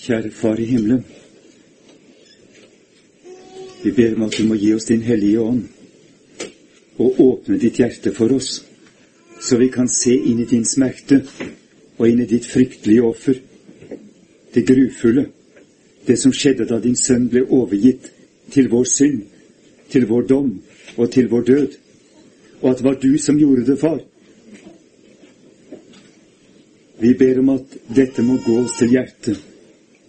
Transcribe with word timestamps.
Kjære 0.00 0.30
Far 0.30 0.56
i 0.56 0.64
himmelen. 0.64 1.04
Vi 3.84 3.90
ber 3.90 4.14
om 4.14 4.22
at 4.22 4.38
du 4.38 4.46
må 4.48 4.54
gi 4.54 4.72
oss 4.74 4.84
Din 4.88 5.02
Hellige 5.02 5.40
Ånd 5.40 5.66
og 7.00 7.20
åpne 7.20 7.58
ditt 7.60 7.76
hjerte 7.80 8.12
for 8.16 8.32
oss, 8.32 8.62
så 9.40 9.58
vi 9.60 9.68
kan 9.68 9.88
se 9.88 10.14
inn 10.14 10.40
i 10.40 10.46
din 10.48 10.64
smerte 10.64 11.18
og 11.98 12.08
inn 12.08 12.22
i 12.24 12.28
ditt 12.28 12.48
fryktelige 12.48 13.02
offer, 13.04 13.36
det 14.54 14.64
grufulle, 14.68 15.26
det 16.06 16.16
som 16.20 16.32
skjedde 16.32 16.68
da 16.68 16.80
din 16.80 16.96
sønn 16.96 17.28
ble 17.28 17.44
overgitt 17.44 18.08
til 18.52 18.72
vår 18.72 18.88
synd, 18.88 19.20
til 19.92 20.08
vår 20.08 20.26
dom 20.32 20.50
og 20.96 21.12
til 21.12 21.28
vår 21.28 21.44
død, 21.52 21.76
og 22.62 22.70
at 22.70 22.80
det 22.80 22.88
var 22.88 22.98
du 23.04 23.12
som 23.18 23.38
gjorde 23.38 23.68
det, 23.68 23.78
far. 23.80 24.00
Vi 27.00 27.14
ber 27.14 27.44
om 27.44 27.54
at 27.56 27.78
dette 27.96 28.22
må 28.22 28.40
gå 28.44 28.60
oss 28.64 28.80
til 28.80 28.96
hjertet. 28.96 29.40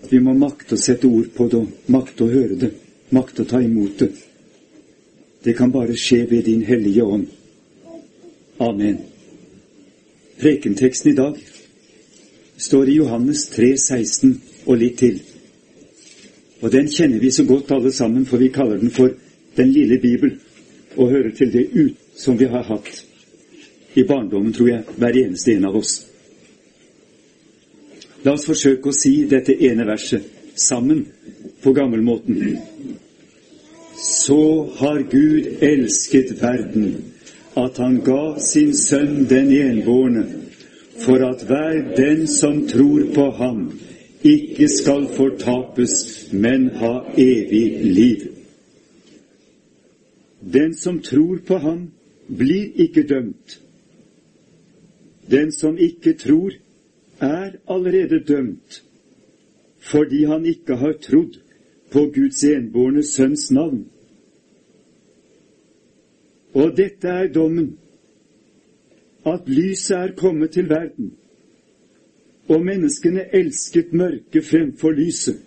Vi 0.09 0.19
må 0.19 0.33
makte 0.33 0.75
å 0.75 0.81
sette 0.81 1.07
ord 1.07 1.29
på 1.35 1.47
det, 1.51 1.61
makte 1.93 2.25
å 2.25 2.31
høre 2.31 2.57
det, 2.59 2.71
makte 3.13 3.43
å 3.43 3.49
ta 3.49 3.61
imot 3.61 3.99
det. 3.99 4.11
Det 5.43 5.53
kan 5.57 5.71
bare 5.73 5.97
skje 5.97 6.25
ved 6.29 6.45
Din 6.45 6.63
Hellige 6.65 7.03
Ånd. 7.03 7.27
Amen. 8.61 8.97
Prekenteksten 10.41 11.11
i 11.11 11.15
dag 11.17 11.37
står 12.57 12.89
i 12.89 12.97
Johannes 12.99 13.47
3, 13.53 13.73
16 13.77 14.35
og 14.65 14.77
litt 14.77 14.99
til. 15.01 15.21
Og 16.61 16.69
den 16.71 16.89
kjenner 16.89 17.19
vi 17.19 17.31
så 17.33 17.45
godt 17.49 17.71
alle 17.73 17.91
sammen, 17.91 18.25
for 18.25 18.37
vi 18.37 18.51
kaller 18.53 18.77
den 18.77 18.93
for 18.93 19.13
Den 19.51 19.67
lille 19.75 19.97
bibel, 19.99 20.37
og 20.95 21.09
hører 21.09 21.31
til 21.35 21.49
det 21.51 21.65
ut 21.73 21.97
som 22.15 22.37
vi 22.39 22.45
har 22.45 22.63
hatt 22.63 23.05
i 23.95 24.03
barndommen, 24.07 24.53
tror 24.53 24.69
jeg, 24.69 24.83
hver 24.95 25.17
eneste 25.25 25.51
en 25.51 25.65
av 25.67 25.75
oss. 25.75 26.10
La 28.23 28.35
oss 28.35 28.45
forsøke 28.45 28.91
å 28.91 28.95
si 28.95 29.23
dette 29.29 29.55
ene 29.65 29.85
verset 29.87 30.25
sammen 30.55 31.05
på 31.63 31.73
gammelmåten. 31.73 32.57
Så 34.01 34.41
har 34.77 35.01
Gud 35.09 35.63
elsket 35.65 36.35
verden, 36.41 37.13
at 37.57 37.77
han 37.81 37.99
ga 38.05 38.39
sin 38.39 38.73
sønn 38.77 39.25
den 39.29 39.51
enbårne, 39.57 40.25
for 41.01 41.23
at 41.25 41.41
hver 41.49 41.79
den 41.97 42.27
som 42.29 42.67
tror 42.69 43.07
på 43.15 43.29
ham, 43.39 43.63
ikke 44.21 44.67
skal 44.69 45.07
fortapes, 45.15 45.93
men 46.31 46.69
ha 46.77 46.93
evig 47.17 47.85
liv. 47.85 48.27
Den 50.41 50.75
som 50.77 51.01
tror 51.01 51.41
på 51.47 51.57
ham, 51.57 51.87
blir 52.29 52.69
ikke 52.85 53.03
dømt. 53.09 53.59
Den 55.31 55.51
som 55.51 55.77
ikke 55.77 56.13
tror, 56.13 56.53
er 57.21 57.51
allerede 57.67 58.19
dømt, 58.27 58.83
fordi 59.79 60.23
han 60.25 60.45
ikke 60.45 60.75
har 60.75 60.93
trodd 61.01 61.39
på 61.91 61.99
Guds 62.15 62.43
enbårne 62.43 63.03
sønns 63.03 63.51
navn. 63.51 63.85
Og 66.53 66.77
dette 66.77 67.07
er 67.07 67.27
dommen, 67.33 67.77
at 69.25 69.41
lyset 69.47 69.97
er 69.97 70.15
kommet 70.17 70.51
til 70.51 70.69
verden, 70.69 71.13
og 72.49 72.65
menneskene 72.65 73.27
elsket 73.35 73.93
mørket 73.93 74.45
fremfor 74.45 74.91
lyset, 74.91 75.37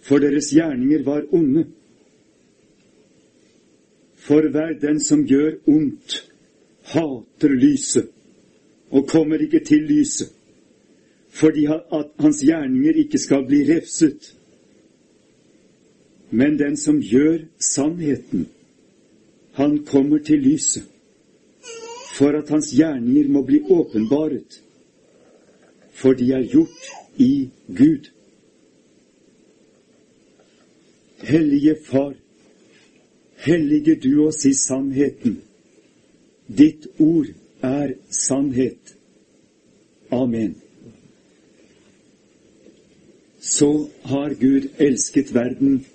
for 0.00 0.18
deres 0.18 0.50
gjerninger 0.50 1.04
var 1.04 1.22
onde. 1.32 1.66
For 4.16 4.48
hver 4.48 4.72
den 4.80 5.00
som 5.00 5.26
gjør 5.26 5.52
ondt, 5.66 6.32
hater 6.82 7.54
lyset 7.54 8.08
og 8.90 9.08
kommer 9.08 9.36
ikke 9.36 9.64
til 9.64 9.82
lyset, 9.86 10.32
fordi 11.30 11.66
at 11.66 12.06
hans 12.18 12.42
gjerninger 12.42 12.92
ikke 13.04 13.18
skal 13.18 13.46
bli 13.46 13.62
refset. 13.68 14.36
Men 16.30 16.58
den 16.58 16.76
som 16.76 17.00
gjør 17.02 17.38
sannheten, 17.58 18.48
han 19.52 19.84
kommer 19.84 20.18
til 20.18 20.38
lyset, 20.38 20.86
for 22.14 22.38
at 22.38 22.48
hans 22.48 22.70
gjerninger 22.74 23.28
må 23.28 23.42
bli 23.46 23.60
åpenbaret, 23.70 24.62
for 25.90 26.12
de 26.12 26.32
er 26.32 26.46
gjort 26.46 26.90
i 27.16 27.50
Gud. 27.66 28.10
Hellige 31.22 31.76
Far, 31.84 32.14
hellige 33.36 33.94
du 33.94 34.26
oss 34.26 34.44
i 34.46 34.54
sannheten. 34.54 35.42
Ditt 36.58 36.86
ord 36.98 37.26
er 37.62 37.94
sannhet. 38.10 38.96
Amen. 40.10 40.56
Så 43.40 43.88
har 44.04 44.34
Gud 44.40 44.68
elsket 44.78 45.34
verden 45.34 45.86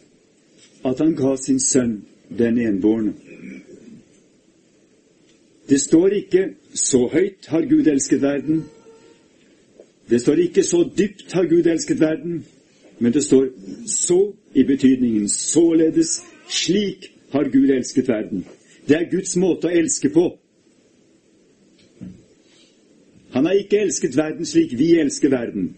at 0.85 0.99
han 0.99 1.15
ga 1.15 1.35
sin 1.37 1.59
sønn 1.59 2.01
den 2.37 2.57
enbårne. 2.57 3.13
Det 5.69 5.81
står 5.81 6.07
ikke 6.07 6.53
'så 6.73 7.07
høyt 7.07 7.47
har 7.47 7.61
Gud 7.61 7.87
elsket 7.87 8.21
verden'. 8.21 8.63
Det 10.09 10.21
står 10.21 10.35
ikke 10.35 10.63
'så 10.63 10.89
dypt 10.97 11.33
har 11.33 11.43
Gud 11.43 11.65
elsket 11.65 11.99
verden', 11.99 12.45
men 12.99 13.13
det 13.13 13.23
står 13.23 13.47
'så' 13.85 14.33
i 14.55 14.63
betydningen 14.63 15.25
'således'. 15.27 16.23
Slik 16.49 17.11
har 17.29 17.43
Gud 17.43 17.69
elsket 17.69 18.07
verden. 18.07 18.45
Det 18.87 18.95
er 18.95 19.11
Guds 19.11 19.35
måte 19.35 19.67
å 19.67 19.71
elske 19.71 20.09
på. 20.09 20.37
Han 23.29 23.45
har 23.45 23.53
ikke 23.53 23.79
elsket 23.79 24.17
verden 24.17 24.45
slik 24.45 24.77
vi 24.77 24.99
elsker 24.99 25.29
verden. 25.29 25.75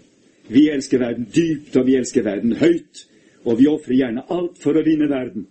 Vi 0.49 0.69
elsker 0.69 0.99
verden 0.99 1.27
dypt, 1.35 1.75
og 1.75 1.85
vi 1.87 1.95
elsker 1.95 2.23
verden 2.23 2.55
høyt, 2.55 3.03
og 3.43 3.59
vi 3.59 3.67
ofrer 3.67 3.95
gjerne 3.95 4.25
alt 4.31 4.59
for 4.61 4.77
å 4.77 4.83
vinne 4.85 5.09
verden. 5.11 5.47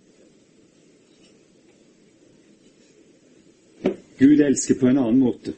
Gud 4.17 4.41
elsker 4.41 4.79
på 4.79 4.89
en 4.89 4.97
annen 4.97 5.19
måte. 5.21 5.53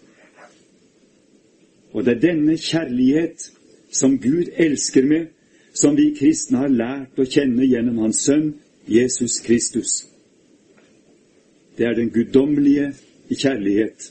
Og 1.95 2.05
det 2.05 2.17
er 2.17 2.25
denne 2.27 2.57
kjærlighet 2.59 3.51
som 3.91 4.19
Gud 4.19 4.51
elsker 4.57 5.07
med, 5.07 5.29
som 5.73 5.95
vi 5.97 6.11
kristne 6.17 6.65
har 6.65 6.73
lært 6.73 7.19
å 7.19 7.25
kjenne 7.25 7.65
gjennom 7.65 8.01
Hans 8.03 8.19
Sønn 8.25 8.51
Jesus 8.89 9.39
Kristus. 9.45 10.03
Det 11.77 11.87
er 11.87 11.95
den 11.95 12.11
guddommelige 12.11 12.91
kjærlighet. 13.31 14.09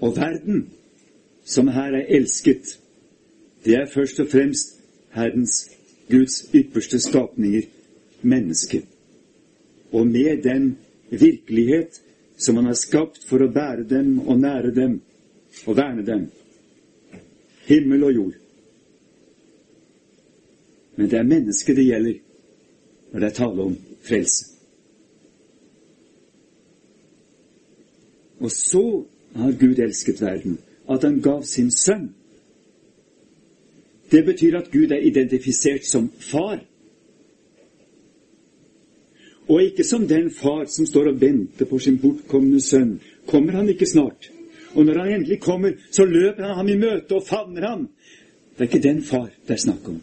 Og 0.00 0.16
verden, 0.16 0.70
som 1.44 1.68
her 1.68 1.92
er 1.98 2.06
elsket, 2.08 2.78
det 3.64 3.74
er 3.74 3.86
først 3.86 4.20
og 4.20 4.28
fremst 4.28 4.78
Herrens, 5.12 5.70
Guds 6.10 6.50
ypperste 6.54 7.00
skapninger, 7.00 7.62
mennesket 8.22 8.84
og 9.92 10.06
med 10.06 10.42
den 10.42 10.78
virkelighet 11.10 12.02
som 12.36 12.56
han 12.56 12.66
har 12.66 12.78
skapt 12.78 13.24
for 13.28 13.44
å 13.44 13.50
bære 13.52 13.84
dem 13.88 14.16
og 14.24 14.40
nære 14.40 14.72
dem 14.74 15.00
og 15.66 15.76
verne 15.76 16.04
dem. 16.06 16.26
Himmel 17.68 18.04
og 18.04 18.14
jord. 18.14 18.38
Men 20.96 21.10
det 21.10 21.18
er 21.18 21.28
mennesket 21.28 21.76
det 21.76 21.86
gjelder 21.86 22.18
når 23.12 23.20
det 23.20 23.28
er 23.28 23.36
tale 23.36 23.68
om 23.68 23.76
frelse. 24.02 24.48
Og 28.42 28.50
så 28.50 28.84
har 29.36 29.58
Gud 29.60 29.78
elsket 29.78 30.20
verden, 30.20 30.58
at 30.90 31.02
han 31.02 31.20
gav 31.20 31.42
sin 31.44 31.70
sønn. 31.70 32.10
Det 34.10 34.24
betyr 34.24 34.58
at 34.58 34.70
Gud 34.72 34.92
er 34.92 35.06
identifisert 35.06 35.86
som 35.88 36.10
far 36.18 36.60
og 39.48 39.62
ikke 39.62 39.84
som 39.84 40.06
den 40.08 40.30
far 40.30 40.64
som 40.70 40.86
står 40.86 41.10
og 41.12 41.20
venter 41.20 41.66
på 41.66 41.78
sin 41.78 41.98
bortkomne 41.98 42.60
sønn. 42.60 43.00
Kommer 43.26 43.52
han 43.52 43.68
ikke 43.68 43.86
snart? 43.86 44.30
Og 44.74 44.86
når 44.86 44.98
han 44.98 45.14
endelig 45.14 45.40
kommer, 45.40 45.72
så 45.90 46.04
løper 46.04 46.46
han 46.46 46.56
ham 46.56 46.68
i 46.68 46.76
møte 46.76 47.14
og 47.14 47.26
favner 47.26 47.66
ham. 47.68 47.88
Det 48.52 48.60
er 48.60 48.70
ikke 48.70 48.88
den 48.88 49.02
far 49.02 49.28
det 49.46 49.54
er 49.54 49.64
snakk 49.64 49.88
om. 49.88 50.00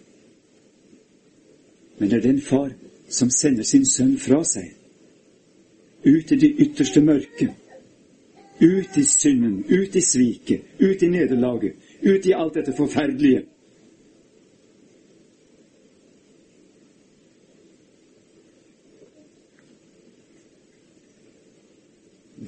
Men 1.99 2.09
det 2.09 2.17
er 2.17 2.27
den 2.27 2.41
far 2.41 2.69
som 3.09 3.29
sender 3.29 3.63
sin 3.63 3.85
sønn 3.85 4.17
fra 4.17 4.43
seg. 4.43 4.69
Ut 6.05 6.31
i 6.31 6.35
det 6.35 6.51
ytterste 6.59 7.01
mørket. 7.01 7.49
Ut 8.61 8.97
i 8.97 9.03
synden, 9.03 9.63
ut 9.69 9.95
i 9.95 10.01
sviket, 10.01 10.61
ut 10.79 11.03
i 11.03 11.07
nederlaget, 11.07 11.73
ut 12.01 12.25
i 12.25 12.33
alt 12.35 12.53
dette 12.53 12.73
forferdelige. 12.77 13.45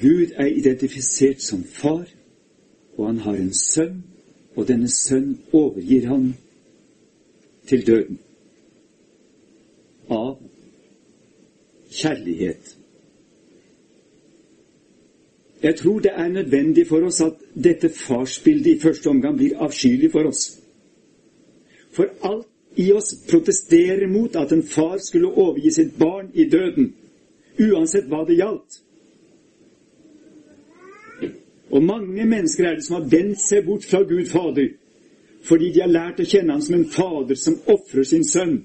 Gud 0.01 0.31
er 0.35 0.45
identifisert 0.45 1.41
som 1.41 1.63
far, 1.63 2.07
og 2.97 3.07
han 3.07 3.17
har 3.17 3.33
en 3.33 3.53
sønn, 3.53 4.03
og 4.55 4.67
denne 4.67 4.89
sønn 4.89 5.39
overgir 5.53 6.07
han 6.07 6.33
til 7.67 7.87
døden. 7.87 8.19
Av 10.09 10.39
kjærlighet. 11.91 12.77
Jeg 15.63 15.75
tror 15.75 15.99
det 15.99 16.11
er 16.15 16.27
nødvendig 16.27 16.87
for 16.87 17.05
oss 17.05 17.21
at 17.21 17.33
dette 17.63 17.89
farsbildet 17.89 18.67
i 18.75 18.79
første 18.79 19.07
omgang 19.07 19.37
blir 19.37 19.57
avskyelig 19.61 20.11
for 20.11 20.29
oss. 20.29 20.57
For 21.91 22.09
alt 22.23 22.47
i 22.75 22.91
oss 22.91 23.15
protesterer 23.29 24.07
mot 24.07 24.35
at 24.35 24.51
en 24.51 24.63
far 24.63 24.97
skulle 24.97 25.27
overgi 25.27 25.71
sitt 25.71 25.99
barn 25.99 26.31
i 26.33 26.47
døden, 26.49 26.93
uansett 27.59 28.07
hva 28.09 28.23
det 28.25 28.39
gjaldt. 28.39 28.79
Og 31.71 31.83
mange 31.83 32.25
mennesker 32.25 32.67
er 32.67 32.75
det 32.75 32.85
som 32.85 32.97
har 32.99 33.09
vendt 33.11 33.39
seg 33.39 33.65
bort 33.65 33.85
fra 33.85 34.01
Gud 34.03 34.25
Fader, 34.31 34.73
fordi 35.43 35.71
de 35.71 35.81
har 35.81 35.93
lært 35.93 36.19
å 36.19 36.27
kjenne 36.27 36.57
ham 36.57 36.61
som 36.61 36.75
en 36.79 36.89
fader 36.89 37.37
som 37.39 37.59
ofrer 37.69 38.07
sin 38.07 38.25
sønn. 38.27 38.57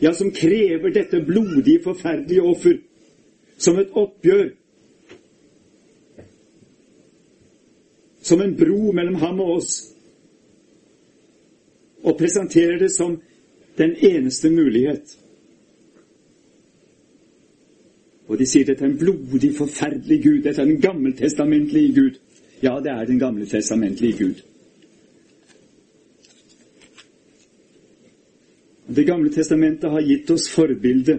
Ja, 0.00 0.12
som 0.14 0.30
krever 0.30 0.92
dette 0.94 1.20
blodige, 1.26 1.82
forferdelige 1.82 2.42
offer 2.42 2.78
som 3.58 3.78
et 3.78 3.92
oppgjør. 3.92 4.50
Som 8.22 8.42
en 8.44 8.56
bro 8.56 8.92
mellom 8.92 9.20
ham 9.22 9.40
og 9.40 9.54
oss 9.58 9.78
og 12.08 12.18
presenterer 12.18 12.78
det 12.78 12.90
som 12.94 13.16
den 13.78 13.96
eneste 14.02 14.50
mulighet. 14.50 15.16
Og 18.28 18.38
de 18.38 18.46
sier 18.46 18.66
dette 18.68 18.84
er 18.84 18.90
en 18.92 18.98
blodig, 19.00 19.54
forferdelig 19.56 20.18
Gud. 20.22 20.42
Dette 20.44 20.62
er 20.62 20.68
den 20.68 20.80
gammeltestamentlige 20.80 21.94
Gud. 21.94 22.20
Ja, 22.62 22.76
det 22.84 22.92
er 22.92 23.04
den 23.06 23.18
gammeltestamentlige 23.18 24.18
Gud. 24.18 24.42
Det 28.96 29.06
gamle 29.06 29.30
testamentet 29.32 29.90
har 29.90 30.00
gitt 30.00 30.30
oss 30.30 30.48
forbilde 30.48 31.18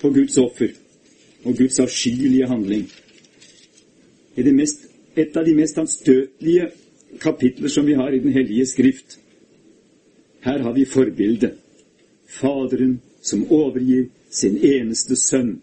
på 0.00 0.10
Guds 0.10 0.38
offer 0.38 0.74
og 1.44 1.56
Guds 1.56 1.80
avskyelige 1.80 2.48
handling. 2.48 2.86
Mest, 4.36 4.86
et 5.16 5.36
av 5.36 5.44
de 5.46 5.54
mest 5.54 5.78
anstøtelige 5.78 6.70
kapitler 7.20 7.68
som 7.68 7.86
vi 7.86 7.94
har 7.94 8.12
i 8.12 8.18
Den 8.18 8.32
hellige 8.32 8.66
skrift. 8.66 9.18
Her 10.40 10.58
har 10.58 10.72
vi 10.72 10.84
forbildet. 10.84 11.54
Faderen 12.26 13.00
som 13.22 13.46
overgir 13.52 14.08
sin 14.30 14.58
eneste 14.58 15.16
sønn. 15.16 15.60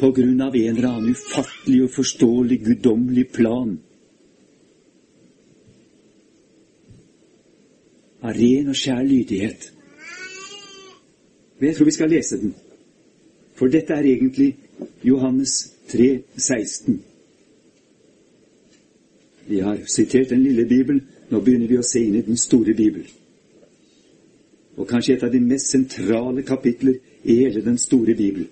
På 0.00 0.10
grunn 0.16 0.40
av 0.40 0.56
en 0.56 0.76
eller 0.76 0.88
annen 0.88 1.14
ufattelig 1.14 1.82
og 1.84 1.94
forståelig 1.94 2.58
guddommelig 2.64 3.26
plan. 3.36 3.76
Av 8.22 8.32
ren 8.36 8.72
og 8.72 8.76
skjær 8.76 9.04
lydighet. 9.04 9.70
Men 11.60 11.68
jeg 11.68 11.76
tror 11.76 11.84
vi 11.84 11.90
skal 11.90 12.10
lese 12.10 12.40
den. 12.40 12.54
For 13.54 13.68
dette 13.68 13.92
er 13.92 14.06
egentlig 14.08 14.56
Johannes 15.04 15.74
3, 15.88 16.22
16. 16.36 17.02
Vi 19.48 19.58
har 19.58 19.78
sitert 19.86 20.30
den 20.30 20.42
lille 20.42 20.64
Bibelen. 20.64 21.02
Nå 21.30 21.40
begynner 21.40 21.68
vi 21.68 21.76
å 21.76 21.84
se 21.84 22.00
inn 22.00 22.16
i 22.16 22.24
den 22.24 22.40
store 22.40 22.72
Bibelen. 22.74 23.10
Og 24.76 24.88
kanskje 24.88 25.18
et 25.18 25.26
av 25.26 25.32
de 25.32 25.40
mest 25.44 25.68
sentrale 25.68 26.42
kapitler 26.42 26.96
i 27.24 27.36
hele 27.42 27.60
den 27.64 27.76
store 27.78 28.14
Bibelen. 28.14 28.48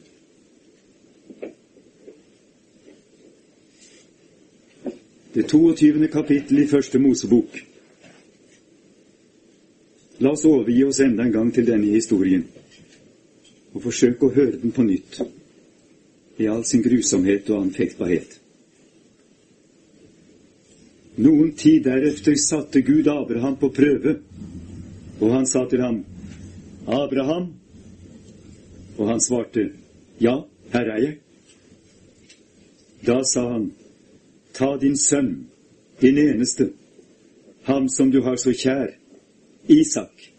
Det 5.34 5.48
22. 5.48 6.08
kapittel 6.12 6.58
i 6.58 6.66
Første 6.66 6.98
Mosebok. 6.98 7.56
La 10.18 10.34
oss 10.34 10.44
overgi 10.44 10.84
oss 10.84 11.00
enda 11.00 11.24
en 11.24 11.32
gang 11.32 11.54
til 11.54 11.66
denne 11.66 11.94
historien 11.94 12.44
og 13.78 13.84
forsøke 13.86 14.26
å 14.26 14.34
høre 14.34 14.58
den 14.58 14.72
på 14.74 14.82
nytt 14.82 15.20
i 16.42 16.46
all 16.50 16.64
sin 16.66 16.82
grusomhet 16.82 17.46
og 17.52 17.68
anfektbarhet. 17.68 18.32
Noen 21.18 21.52
tid 21.58 21.84
deretter 21.86 22.34
satte 22.42 22.82
Gud 22.86 23.06
Abraham 23.10 23.54
på 23.58 23.70
prøve, 23.74 24.16
og 25.18 25.34
han 25.34 25.46
sa 25.46 25.64
til 25.70 25.82
ham, 25.82 26.02
Abraham? 26.86 27.52
Og 28.98 29.10
han 29.10 29.22
svarte, 29.22 29.68
Ja, 30.18 30.40
her 30.74 30.90
er 30.90 31.02
jeg. 31.02 31.16
Da 33.06 33.22
sa 33.22 33.44
han, 33.52 33.70
Ta 34.54 34.76
din 34.76 34.96
sønn, 34.98 35.46
din 36.00 36.18
eneste, 36.18 36.72
ham 37.62 37.86
som 37.88 38.10
du 38.10 38.24
har 38.26 38.38
så 38.42 38.50
kjær, 38.50 38.90
Isak, 39.70 40.32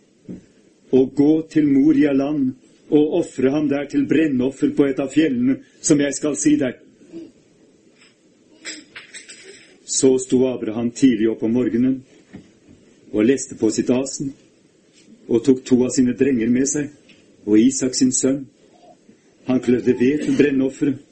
og 0.91 1.13
gå 1.15 1.33
til 1.51 1.67
Moria 1.71 2.11
land 2.11 2.58
og 2.89 3.15
ofre 3.21 3.49
ham 3.53 3.67
der 3.69 3.85
til 3.89 4.07
brennoffer 4.09 4.71
på 4.75 4.85
et 4.89 4.99
av 4.99 5.11
fjellene 5.13 5.59
som 5.81 5.99
jeg 6.01 6.15
skal 6.17 6.37
si 6.37 6.55
deg. 6.57 6.77
Så 9.89 10.15
sto 10.21 10.43
Abraham 10.49 10.91
tidlig 10.91 11.29
opp 11.31 11.43
om 11.45 11.53
morgenen 11.53 11.99
og 13.11 13.25
leste 13.25 13.57
på 13.57 13.71
sitt 13.73 13.89
asen, 13.89 14.33
og 15.29 15.43
tok 15.45 15.63
to 15.65 15.79
av 15.85 15.93
sine 15.93 16.13
drenger 16.17 16.49
med 16.49 16.67
seg, 16.69 16.89
og 17.45 17.57
Isak 17.57 17.95
sin 17.97 18.11
sønn. 18.13 18.43
Han 19.49 19.61
klødde 19.65 19.95
ved 19.97 20.25
til 20.25 20.37
brennofferet 20.37 21.05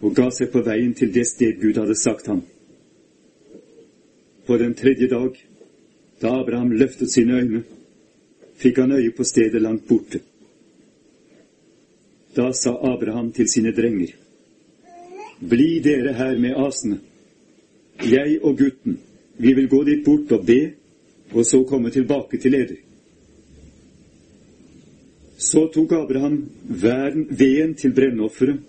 og 0.00 0.14
ga 0.16 0.30
seg 0.32 0.48
på 0.52 0.62
veien 0.64 0.94
til 0.96 1.12
det 1.12 1.26
sted 1.28 1.58
Gud 1.60 1.76
hadde 1.76 1.96
sagt 1.98 2.30
ham. 2.30 2.40
På 4.46 4.56
den 4.56 4.72
tredje 4.74 5.08
dag, 5.08 5.36
da 6.22 6.32
Abraham 6.40 6.72
løftet 6.72 7.12
sine 7.12 7.36
øyne, 7.36 7.62
fikk 8.56 8.80
han 8.80 8.96
øye 8.96 9.12
på 9.12 9.24
stedet 9.24 9.60
langt 9.62 9.86
borte. 9.88 10.22
Da 12.36 12.52
sa 12.52 12.76
Abraham 12.92 13.32
til 13.32 13.48
sine 13.48 13.72
drenger, 13.72 14.14
Bli 15.40 15.80
dere 15.80 16.12
her 16.14 16.38
med 16.38 16.54
asene 16.56 17.00
jeg 18.00 18.38
og 18.42 18.58
gutten, 18.58 18.98
vi 19.38 19.52
vil 19.52 19.68
gå 19.68 19.82
dit 19.84 20.04
bort 20.04 20.32
og 20.32 20.46
be, 20.46 20.60
og 21.32 21.44
så 21.44 21.62
komme 21.64 21.90
tilbake 21.90 22.38
til 22.38 22.54
eder. 22.54 22.76
Så 25.38 25.70
tok 25.74 25.92
Abraham 25.92 26.50
veden 27.30 27.74
til 27.74 27.94
brennofferet. 27.94 28.60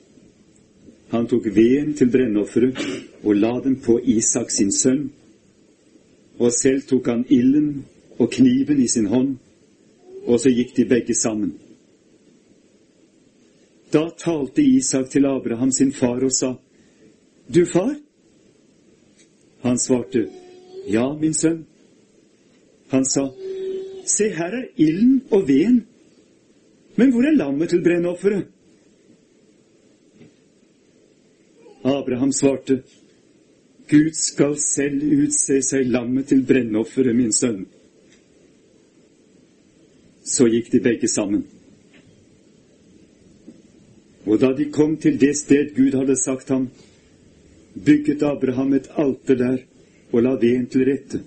Han 1.11 1.27
tok 1.27 1.45
veden 1.55 1.93
til 1.93 2.11
brennofferet 2.11 2.77
og 3.23 3.35
la 3.35 3.59
den 3.63 3.75
på 3.83 3.99
Isak 4.03 4.51
sin 4.51 4.71
sønn. 4.71 5.09
Og 6.39 6.51
selv 6.51 6.81
tok 6.81 7.07
han 7.07 7.25
ilden 7.29 7.85
og 8.19 8.29
kniven 8.31 8.79
i 8.81 8.87
sin 8.87 9.05
hånd, 9.05 9.35
og 10.25 10.39
så 10.39 10.49
gikk 10.49 10.75
de 10.77 10.85
begge 10.85 11.15
sammen. 11.15 11.53
Da 13.91 14.09
talte 14.17 14.61
Isak 14.61 15.09
til 15.11 15.25
Abraham 15.25 15.71
sin 15.71 15.91
far 15.91 16.23
og 16.23 16.31
sa, 16.31 16.53
Du 17.53 17.65
far, 17.65 17.95
han 19.61 19.79
svarte, 19.79 20.29
Ja, 20.87 21.13
min 21.13 21.33
sønn. 21.33 21.65
Han 22.89 23.05
sa, 23.05 23.27
Se, 24.05 24.29
her 24.29 24.55
er 24.57 24.65
ilden 24.77 25.21
og 25.31 25.47
veden, 25.47 25.83
men 26.95 27.11
hvor 27.11 27.27
er 27.27 27.35
lammet 27.37 27.69
til 27.69 27.83
brennofferet? 27.83 28.47
Abraham 31.83 32.31
svarte, 32.31 32.81
Gud 33.89 34.13
skal 34.15 34.55
selv 34.57 35.03
utse 35.03 35.61
seg 35.65 35.87
lammet 35.91 36.29
til 36.31 36.43
brennofferet, 36.47 37.15
min 37.15 37.33
sønn. 37.35 37.65
Så 40.23 40.47
gikk 40.47 40.71
de 40.71 40.79
begge 40.79 41.09
sammen. 41.11 41.43
Og 44.25 44.39
da 44.39 44.51
de 44.53 44.69
kom 44.69 44.97
til 45.01 45.17
det 45.19 45.33
sted 45.39 45.73
Gud 45.75 45.95
hadde 45.97 46.15
sagt 46.15 46.49
ham, 46.49 46.69
bygget 47.85 48.23
Abraham 48.23 48.73
et 48.73 48.89
alter 48.99 49.35
der 49.35 49.57
og 50.11 50.23
la 50.23 50.35
veden 50.35 50.67
til 50.69 50.85
rette. 50.85 51.21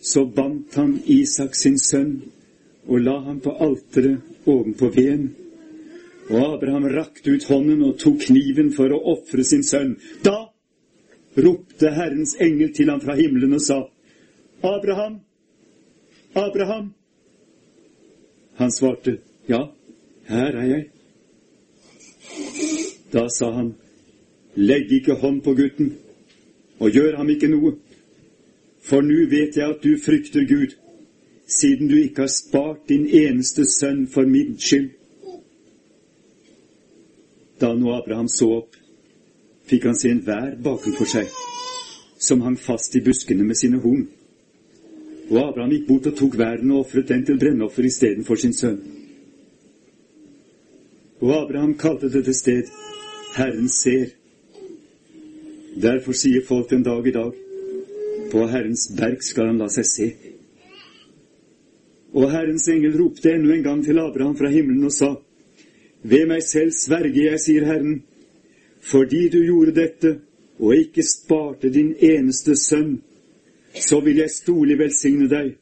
Så 0.00 0.24
bandt 0.24 0.74
han 0.74 0.98
Isak 1.06 1.56
sin 1.56 1.78
sønn 1.78 2.20
og 2.86 3.00
la 3.00 3.18
ham 3.20 3.40
på 3.40 3.54
alteret 3.60 4.46
ovenpå 4.46 4.90
veden. 4.94 5.30
Og 6.28 6.54
Abraham 6.54 6.84
rakte 6.92 7.32
ut 7.32 7.46
hånden 7.48 7.82
og 7.86 7.96
tok 7.98 8.20
kniven 8.28 8.70
for 8.76 8.92
å 8.92 9.00
ofre 9.14 9.44
sin 9.44 9.64
sønn. 9.64 9.96
Da 10.24 10.50
ropte 11.38 11.92
Herrens 11.94 12.34
engel 12.40 12.74
til 12.76 12.90
ham 12.92 13.00
fra 13.00 13.16
himmelen 13.16 13.56
og 13.56 13.64
sa, 13.64 13.80
Abraham, 14.62 15.20
Abraham. 16.34 16.92
Han 18.58 18.72
svarte, 18.74 19.18
Ja, 19.48 19.68
her 20.28 20.56
er 20.58 20.66
jeg. 20.66 20.86
Da 23.12 23.28
sa 23.28 23.50
han, 23.52 23.74
Legg 24.58 24.92
ikke 24.92 25.14
hånd 25.14 25.42
på 25.42 25.54
gutten, 25.54 25.92
og 26.78 26.90
gjør 26.90 27.16
ham 27.20 27.28
ikke 27.30 27.50
noe. 27.52 27.76
For 28.82 29.04
nå 29.04 29.26
vet 29.30 29.56
jeg 29.56 29.70
at 29.70 29.84
du 29.84 29.92
frykter 30.02 30.46
Gud, 30.48 30.74
siden 31.46 31.88
du 31.88 31.96
ikke 31.96 32.24
har 32.26 32.32
spart 32.32 32.88
din 32.88 33.06
eneste 33.06 33.66
sønn 33.70 34.06
for 34.10 34.26
min 34.26 34.56
skyld. 34.58 34.90
Da 37.60 37.72
nå 37.74 37.92
Abraham 37.94 38.28
så 38.30 38.50
opp, 38.60 38.76
fikk 39.68 39.88
han 39.88 39.98
se 39.98 40.10
en 40.10 40.24
vær 40.26 40.54
bakenfor 40.64 41.10
seg, 41.10 41.32
som 42.18 42.42
hang 42.42 42.58
fast 42.58 42.94
i 42.96 43.02
buskene 43.04 43.46
med 43.46 43.58
sine 43.58 43.80
horn. 43.82 44.06
Og 45.28 45.40
Abraham 45.42 45.74
gikk 45.74 45.88
bort 45.88 46.06
og 46.10 46.16
tok 46.18 46.38
væren 46.38 46.70
og 46.72 46.86
ofret 46.86 47.08
den 47.08 47.26
til 47.26 47.38
brennoffer 47.38 47.86
istedenfor 47.86 48.40
sin 48.40 48.54
sønn. 48.56 48.78
Og 51.20 51.34
Abraham 51.34 51.74
kalte 51.74 52.10
dette 52.12 52.34
sted 52.34 52.68
Herren 53.34 53.68
ser. 53.68 54.12
Derfor 55.82 56.14
sier 56.14 56.44
folk 56.46 56.70
den 56.70 56.84
dag 56.86 57.06
i 57.06 57.14
dag 57.14 57.32
på 58.32 58.44
Herrens 58.46 58.88
berg 58.96 59.22
skal 59.24 59.50
han 59.50 59.58
la 59.58 59.68
seg 59.72 59.86
se. 59.88 60.08
Og 62.14 62.30
Herrens 62.32 62.68
engel 62.70 62.94
ropte 62.98 63.32
ennå 63.32 63.52
en 63.54 63.64
gang 63.64 63.82
til 63.84 63.98
Abraham 63.98 64.36
fra 64.36 64.50
himmelen 64.52 64.84
og 64.84 64.92
sa:" 64.92 65.16
Ved 66.02 66.28
meg 66.30 66.42
selv 66.46 66.70
sverger 66.70 67.30
jeg, 67.30 67.40
sier 67.40 67.64
Herren, 67.66 68.02
fordi 68.80 69.28
du 69.28 69.40
gjorde 69.42 69.74
dette 69.74 70.20
og 70.58 70.76
ikke 70.76 71.02
sparte 71.02 71.70
din 71.74 71.94
eneste 71.98 72.54
sønn, 72.56 73.00
så 73.74 74.00
vil 74.00 74.16
jeg 74.22 74.30
storlig 74.30 74.78
velsigne 74.78 75.26
deg 75.28 75.56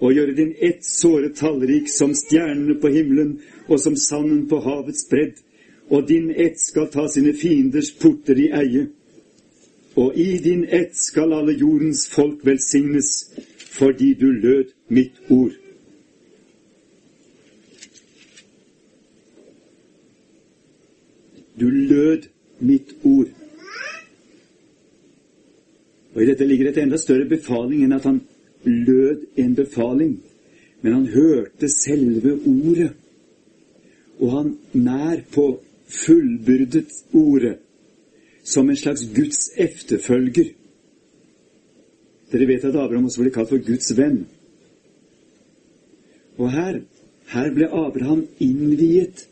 og 0.00 0.12
gjøre 0.12 0.34
din 0.34 0.54
ett 0.60 0.84
såre 0.84 1.30
tallrik 1.34 1.88
som 1.88 2.14
stjernene 2.14 2.74
på 2.80 2.88
himmelen 2.88 3.38
og 3.68 3.80
som 3.80 3.96
sanden 3.96 4.46
på 4.48 4.60
havets 4.60 5.06
bredd, 5.10 5.42
og 5.90 6.08
din 6.08 6.30
ett 6.30 6.60
skal 6.60 6.88
ta 6.90 7.06
sine 7.08 7.34
fienders 7.34 7.92
porter 8.00 8.38
i 8.38 8.48
eie. 8.50 8.86
Og 9.96 10.18
i 10.18 10.38
din 10.44 10.64
ett 10.68 10.96
skal 10.98 11.32
alle 11.32 11.54
jordens 11.56 12.08
folk 12.10 12.42
velsignes, 12.46 13.30
fordi 13.78 14.14
du 14.14 14.26
lød 14.26 14.72
mitt 14.88 15.20
ord. 15.30 15.54
Du 21.60 21.68
lød 21.70 22.28
mitt 22.60 22.94
ord. 23.04 23.28
Og 26.14 26.22
I 26.22 26.26
dette 26.26 26.46
ligger 26.46 26.68
et 26.68 26.78
enda 26.80 26.96
større 26.96 27.28
befaling 27.28 27.84
enn 27.84 27.96
at 27.96 28.04
han 28.08 28.20
lød 28.64 29.26
en 29.36 29.54
befaling, 29.54 30.14
men 30.82 30.92
han 30.92 31.06
hørte 31.06 31.68
selve 31.68 32.38
ordet. 32.46 32.92
Og 34.20 34.32
han 34.32 34.52
nær 34.72 35.22
på 35.32 35.46
fullbyrdet 35.86 36.92
ordet, 37.12 37.56
som 38.44 38.70
en 38.70 38.76
slags 38.76 39.04
Guds 39.14 39.50
efterfølger. 39.56 40.52
Dere 42.32 42.48
vet 42.48 42.64
at 42.64 42.74
Abraham 42.74 43.06
også 43.06 43.22
ble 43.22 43.32
kalt 43.34 43.52
for 43.52 43.62
Guds 43.62 43.92
venn. 43.98 44.24
Og 46.38 46.50
her, 46.52 46.80
her 47.32 47.50
ble 47.54 47.68
Abraham 47.70 48.26
innviet 48.42 49.26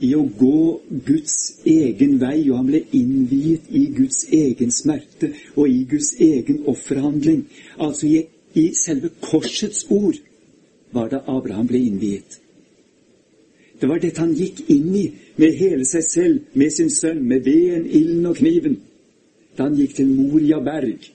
i 0.00 0.12
å 0.14 0.22
gå 0.40 0.80
Guds 1.06 1.36
egen 1.66 2.18
vei, 2.22 2.46
og 2.48 2.60
han 2.60 2.68
ble 2.70 2.82
innviet 2.94 3.66
i 3.74 3.84
Guds 3.96 4.24
egen 4.34 4.70
smerte 4.74 5.32
og 5.56 5.66
i 5.68 5.82
Guds 5.90 6.12
egen 6.22 6.62
offerhandling. 6.70 7.44
Altså 7.82 8.06
i, 8.06 8.20
i 8.54 8.68
selve 8.78 9.10
korsets 9.20 9.84
ord 9.90 10.20
var 10.94 11.10
det 11.12 11.24
Abraham 11.26 11.66
ble 11.68 11.82
innviet. 11.90 12.38
Det 13.80 13.86
var 13.86 14.00
dette 14.02 14.20
han 14.20 14.34
gikk 14.34 14.64
inn 14.70 14.94
i 14.96 15.04
med 15.38 15.54
hele 15.58 15.86
seg 15.86 16.04
selv, 16.04 16.38
med 16.58 16.72
sin 16.74 16.90
sønn, 16.90 17.22
med 17.22 17.44
veden, 17.46 17.86
ilden 17.86 18.26
og 18.26 18.40
kniven, 18.40 18.78
da 19.56 19.68
han 19.68 19.76
gikk 19.78 19.94
til 19.98 20.10
Moria 20.10 20.58
berg, 20.64 21.06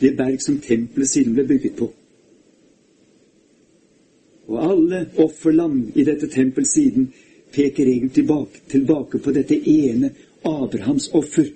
det 0.00 0.14
berg 0.16 0.40
som 0.42 0.60
tempelet 0.64 1.10
siden 1.10 1.36
ble 1.36 1.44
bygget 1.50 1.76
på. 1.78 1.90
Og 4.48 4.58
alle 4.70 5.04
offerlam 5.22 5.78
i 5.94 6.04
dette 6.04 6.28
tempel 6.32 6.66
siden 6.66 7.12
peker 7.52 7.86
egentlig 7.86 8.14
tilbake, 8.22 8.64
tilbake 8.68 9.20
på 9.22 9.32
dette 9.36 9.56
ene 9.56 10.10
Abrahams 10.48 11.10
offer, 11.14 11.52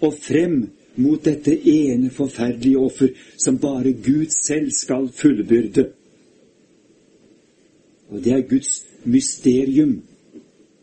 og 0.00 0.16
frem 0.16 0.62
mot 1.00 1.24
dette 1.24 1.54
ene 1.54 2.10
forferdelige 2.10 2.78
offer 2.78 3.12
som 3.36 3.58
bare 3.60 3.92
Gud 3.92 4.32
selv 4.34 4.72
skal 4.74 5.08
fullbyrde. 5.12 5.90
Og 8.10 8.24
det 8.24 8.32
er 8.32 8.48
Guds 8.48 8.86
mysterium, 9.04 10.02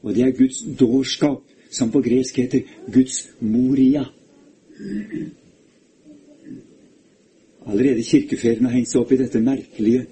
og 0.01 0.15
det 0.15 0.24
er 0.24 0.38
Guds 0.38 0.63
dårskap, 0.79 1.43
som 1.72 1.91
på 1.91 2.01
gresk 2.01 2.38
heter 2.39 2.63
Guds 2.93 3.27
moria. 3.39 4.05
Allerede 7.67 8.03
kirkeferien 8.03 8.65
har 8.65 8.77
hengt 8.77 8.89
seg 8.89 9.01
opp 9.01 9.12
i 9.12 9.19
dette 9.19 9.41
merkelige 9.43 10.05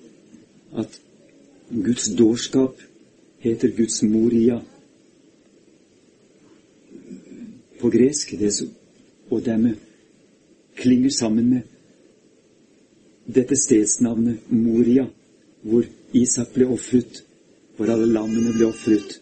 at 0.75 0.99
Guds 1.71 2.09
dårskap 2.17 2.81
heter 3.39 3.71
Guds 3.77 4.01
Moria. 4.03 4.59
På 7.79 7.89
gresk 7.89 8.33
det 8.39 8.51
så, 8.53 8.67
og 9.29 9.45
dermed 9.45 9.75
klinger 10.75 11.09
sammen 11.09 11.49
med 11.49 11.61
dette 13.35 13.55
stedsnavnet 13.55 14.51
Moria, 14.51 15.07
hvor 15.65 15.85
Isak 16.13 16.53
ble 16.53 16.67
ofret, 16.69 17.23
hvor 17.75 17.89
alle 17.91 18.07
lammene 18.07 18.53
ble 18.53 18.67
ofret, 18.69 19.19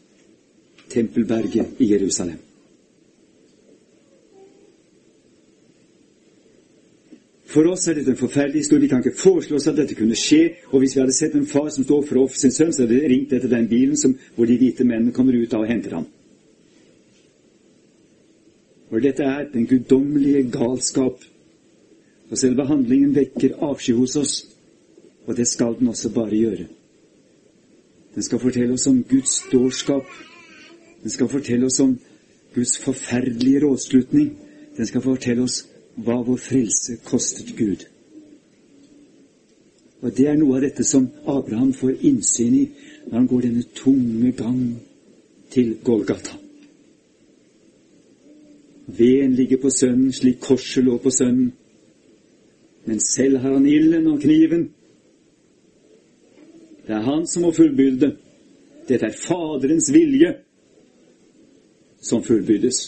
tempelberget 0.92 1.80
i 1.82 1.94
Jerusalem. 1.94 2.42
For 7.54 7.70
oss 7.70 7.86
er 7.88 8.00
dette 8.00 8.10
en 8.10 8.18
forferdelig 8.18 8.64
historie. 8.64 8.88
Vi 8.88 8.90
kan 8.90 9.04
ikke 9.04 9.20
foreslå 9.20 9.60
oss 9.60 9.68
at 9.70 9.78
dette 9.78 9.96
kunne 9.96 10.18
skje. 10.18 10.56
Og 10.72 10.82
hvis 10.82 10.96
vi 10.96 11.02
hadde 11.04 11.14
sett 11.14 11.36
en 11.38 11.46
far 11.46 11.70
som 11.70 11.86
står 11.86 12.02
for 12.08 12.18
å 12.18 12.24
ofre 12.26 12.42
sin 12.42 12.54
sønn, 12.56 12.72
så 12.74 12.82
hadde 12.84 12.98
vi 12.98 13.12
ringt 13.12 13.34
etter 13.36 13.52
den 13.52 13.68
bilen 13.70 14.00
som, 14.00 14.16
hvor 14.34 14.50
de 14.50 14.58
hvite 14.58 14.88
mennene 14.90 15.14
kommer 15.14 15.38
ut 15.38 15.54
av 15.54 15.62
og 15.62 15.70
henter 15.70 15.94
ham. 16.00 16.08
For 18.90 19.06
dette 19.06 19.26
er 19.26 19.46
den 19.54 19.68
guddommelige 19.70 20.48
galskap. 20.54 21.22
Og 22.32 22.42
selve 22.42 22.66
handlingen 22.66 23.14
vekker 23.14 23.60
avsky 23.62 23.94
hos 24.00 24.18
oss. 24.18 24.34
Og 25.26 25.38
det 25.38 25.48
skal 25.48 25.76
den 25.80 25.88
også 25.88 26.10
bare 26.14 26.38
gjøre. 26.38 26.68
Den 28.16 28.24
skal 28.24 28.40
fortelle 28.40 28.74
oss 28.74 28.88
om 28.88 29.04
Guds 29.04 29.44
dårskap. 29.52 30.06
Den 31.04 31.10
skal 31.10 31.28
fortelle 31.28 31.66
oss 31.66 31.80
om 31.80 32.00
Guds 32.56 32.78
forferdelige 32.78 33.66
rådslutning. 33.66 34.38
Den 34.78 34.86
skal 34.86 35.02
fortelle 35.02 35.44
oss 35.44 35.64
hva 35.96 36.20
vår 36.26 36.38
frelse 36.38 36.98
kostet 37.06 37.56
Gud. 37.58 37.86
Og 40.02 40.18
Det 40.18 40.28
er 40.28 40.36
noe 40.36 40.58
av 40.58 40.66
dette 40.66 40.84
som 40.84 41.08
Abraham 41.26 41.72
får 41.74 42.02
innsyn 42.04 42.56
i 42.58 42.64
når 43.06 43.18
han 43.18 43.28
går 43.28 43.42
denne 43.42 43.64
tunge 43.76 44.32
gang 44.32 44.64
til 45.54 45.78
Golgata. 45.84 46.36
Veden 48.88 49.36
ligger 49.36 49.58
på 49.58 49.70
sønnen 49.70 50.12
slik 50.12 50.42
korset 50.44 50.84
lå 50.84 50.98
på 50.98 51.12
sønnen, 51.12 51.54
men 52.86 53.00
selv 53.00 53.38
har 53.38 53.54
han 53.54 53.66
ilden 53.66 54.08
og 54.08 54.20
kniven. 54.22 54.70
Det 56.88 56.96
er 56.96 57.06
han 57.06 57.28
som 57.28 57.46
må 57.46 57.52
fullbyrde. 57.56 58.16
Dette 58.88 59.08
er 59.08 59.16
Faderens 59.16 59.88
vilje 59.94 60.34
som 62.04 62.24
fullbyrdes. 62.24 62.82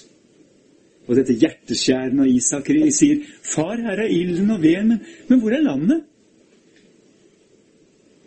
Og 1.08 1.16
dette 1.16 1.38
hjerteskjærende 1.38 2.26
av 2.26 2.32
Isak 2.32 2.68
sier, 2.92 3.22
'Far, 3.44 3.78
her 3.78 4.00
er 4.04 4.10
ilden 4.10 4.52
og 4.52 4.62
veden, 4.62 4.88
men, 4.88 5.00
men 5.30 5.40
hvor 5.40 5.52
er 5.52 5.62
landet?' 5.62 6.04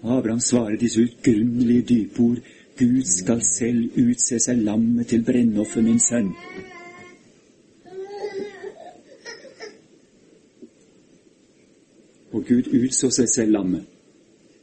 Og 0.03 0.19
Abraham 0.19 0.41
svarer 0.41 0.77
disse 0.77 1.03
utgrunnelige 1.03 1.83
dypord, 1.83 2.39
'Gud 2.79 3.03
skal 3.03 3.43
selv 3.43 3.91
utse 3.99 4.39
seg 4.39 4.63
lammet 4.63 5.07
til 5.07 5.25
brennoffer, 5.25 5.83
min 5.83 5.99
sønn.' 5.99 6.35
Og 12.33 12.45
Gud 12.47 12.85
utså 12.85 13.11
seg 13.11 13.29
selv 13.29 13.53
lammet. 13.53 13.98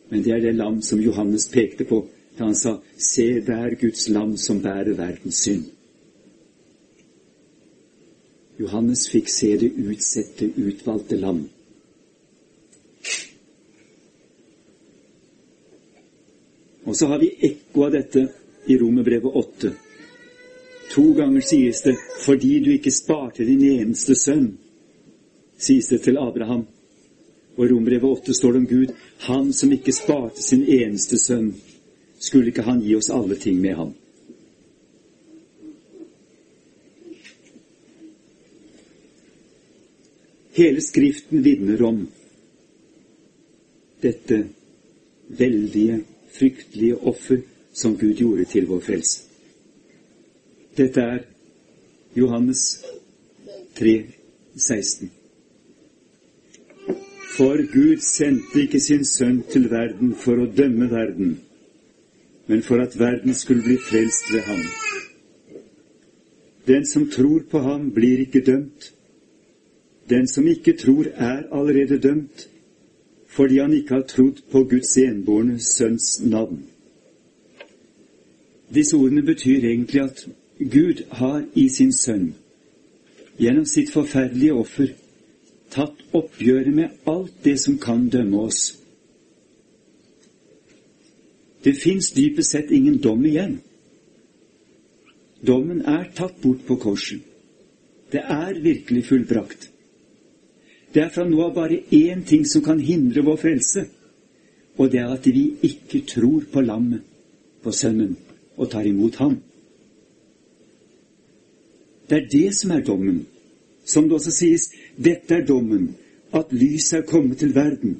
Men 0.09 0.23
det 0.23 0.31
er 0.31 0.39
det 0.39 0.55
lam 0.55 0.81
som 0.81 1.01
Johannes 1.01 1.47
pekte 1.49 1.83
på 1.83 2.05
da 2.37 2.43
han 2.43 2.55
sa, 2.55 2.77
'Se 2.97 3.39
der 3.39 3.75
Guds 3.75 4.09
lam 4.09 4.37
som 4.37 4.61
bærer 4.61 4.93
verdens 4.93 5.47
synd'. 5.47 5.71
Johannes 8.59 9.09
fikk 9.09 9.29
se 9.29 9.57
det 9.57 9.71
utsette, 9.71 10.53
utvalgte 10.57 11.15
lam. 11.15 11.49
Og 16.85 16.95
så 16.95 17.07
har 17.07 17.19
vi 17.19 17.31
ekko 17.41 17.83
av 17.83 17.91
dette 17.91 18.27
i 18.67 18.77
Romerbrevet 18.77 19.35
8. 19.35 19.73
To 20.91 21.13
ganger 21.13 21.41
sies 21.41 21.81
det 21.81 21.95
'fordi 22.25 22.59
du 22.59 22.71
ikke 22.71 22.91
sparte 22.91 23.45
din 23.45 23.63
eneste 23.63 24.15
sønn', 24.15 24.57
sies 25.57 25.87
det 25.87 26.01
til 26.01 26.17
Abraham. 26.17 26.67
Og 27.55 27.65
i 27.65 27.69
Romerbrevet 27.69 28.03
8 28.03 28.33
står 28.33 28.51
det 28.51 28.57
om 28.57 28.67
Gud 28.67 28.87
'Han 29.19 29.53
som 29.53 29.71
ikke 29.71 29.91
sparte 29.91 30.43
sin 30.43 30.63
eneste 30.63 31.17
sønn', 31.17 31.55
skulle 32.19 32.47
ikke 32.47 32.61
han 32.61 32.81
gi 32.81 32.95
oss 32.95 33.09
alle 33.09 33.35
ting 33.35 33.61
med 33.61 33.75
ham? 33.75 33.93
Hele 40.55 40.81
Skriften 40.81 41.43
vitner 41.43 41.83
om 41.83 42.07
dette 44.01 44.47
veldige, 45.27 46.03
fryktelige 46.31 46.95
offer 46.95 47.41
som 47.73 47.97
Gud 47.97 48.13
gjorde 48.13 48.45
til 48.45 48.67
vår 48.67 48.79
frelse. 48.79 49.21
Dette 50.77 51.01
er 51.01 51.19
Johannes 52.15 52.85
3, 53.75 54.05
16. 54.55 55.11
For 57.35 57.57
Gud 57.73 57.99
sendte 57.99 58.61
ikke 58.61 58.79
sin 58.79 59.05
sønn 59.05 59.41
til 59.51 59.65
verden 59.71 60.13
for 60.15 60.39
å 60.39 60.47
dømme 60.47 60.87
verden, 60.91 61.33
men 62.47 62.61
for 62.63 62.79
at 62.79 62.95
verden 62.99 63.35
skulle 63.35 63.65
bli 63.65 63.75
frelst 63.89 64.31
ved 64.31 64.45
ham. 64.47 64.61
Den 66.67 66.85
som 66.87 67.09
tror 67.11 67.43
på 67.51 67.59
ham, 67.59 67.89
blir 67.91 68.23
ikke 68.23 68.43
dømt. 68.45 68.93
Den 70.09 70.27
som 70.31 70.47
ikke 70.47 70.77
tror, 70.79 71.11
er 71.11 71.43
allerede 71.51 71.99
dømt, 71.99 72.47
fordi 73.27 73.59
han 73.59 73.73
ikke 73.73 73.99
har 73.99 74.07
trodd 74.07 74.41
på 74.51 74.63
Guds 74.63 74.97
enbårne 74.97 75.59
Sønns 75.59 76.21
navn. 76.23 76.63
Disse 78.73 78.95
ordene 78.95 79.21
betyr 79.21 79.57
egentlig 79.57 80.01
at 80.01 80.27
Gud 80.59 81.03
har 81.11 81.43
i 81.53 81.69
sin 81.69 81.91
sønn, 81.93 82.35
gjennom 83.39 83.65
sitt 83.65 83.91
forferdelige 83.91 84.53
offer, 84.53 84.95
tatt 85.75 86.01
oppgjøret 86.15 86.73
med 86.73 87.07
alt 87.11 87.43
det 87.43 87.57
som 87.59 87.77
kan 87.81 88.07
dømme 88.09 88.47
oss. 88.47 88.63
Det 91.65 91.73
fins 91.81 92.11
dypest 92.13 92.53
sett 92.53 92.71
ingen 92.71 92.99
dom 93.01 93.25
igjen. 93.25 93.57
Dommen 95.45 95.81
er 95.89 96.11
tatt 96.15 96.37
bort 96.41 96.63
på 96.67 96.77
korset. 96.81 97.21
Det 98.11 98.21
er 98.21 98.61
virkelig 98.61 99.03
fullbrakt. 99.09 99.69
Det 100.93 101.01
er 101.03 101.09
fra 101.11 101.25
nå 101.27 101.41
av 101.43 101.55
bare 101.57 101.81
én 101.91 102.21
ting 102.23 102.45
som 102.47 102.63
kan 102.63 102.79
hindre 102.79 103.25
vår 103.25 103.41
frelse, 103.41 103.83
og 104.77 104.91
det 104.91 105.01
er 105.01 105.11
at 105.11 105.25
vi 105.27 105.49
ikke 105.67 106.05
tror 106.07 106.45
på 106.53 106.61
lammet, 106.63 107.01
på 107.63 107.71
Sønnen, 107.71 108.15
og 108.55 108.69
tar 108.71 108.87
imot 108.87 109.17
ham. 109.19 109.39
Det 112.09 112.21
er 112.21 112.29
det 112.31 112.49
som 112.55 112.71
er 112.71 112.85
dommen. 112.85 113.25
Som 113.85 114.09
det 114.09 114.17
også 114.17 114.33
sies, 114.33 114.69
dette 114.97 115.35
er 115.35 115.45
dommen, 115.45 115.95
at 116.33 116.51
lyset 116.51 116.99
er 116.99 117.07
kommet 117.07 117.37
til 117.37 117.55
verden, 117.55 117.99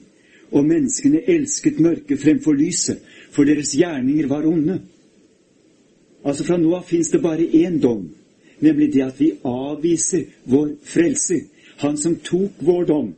og 0.52 0.66
menneskene 0.66 1.22
elsket 1.30 1.80
mørket 1.80 2.20
fremfor 2.20 2.54
lyset, 2.58 3.02
for 3.32 3.44
deres 3.46 3.76
gjerninger 3.78 4.28
var 4.28 4.48
onde. 4.48 4.80
Altså 6.26 6.44
Fra 6.44 6.58
nå 6.58 6.74
av 6.76 6.88
fins 6.90 7.12
det 7.14 7.22
bare 7.22 7.46
én 7.46 7.78
dom, 7.82 8.08
nemlig 8.60 8.94
det 8.94 9.04
at 9.06 9.20
vi 9.20 9.32
avviser 9.46 10.26
vår 10.50 10.74
frelser, 10.84 11.46
han 11.78 11.98
som 11.98 12.16
tok 12.16 12.62
vår 12.66 12.86
dom. 12.90 13.14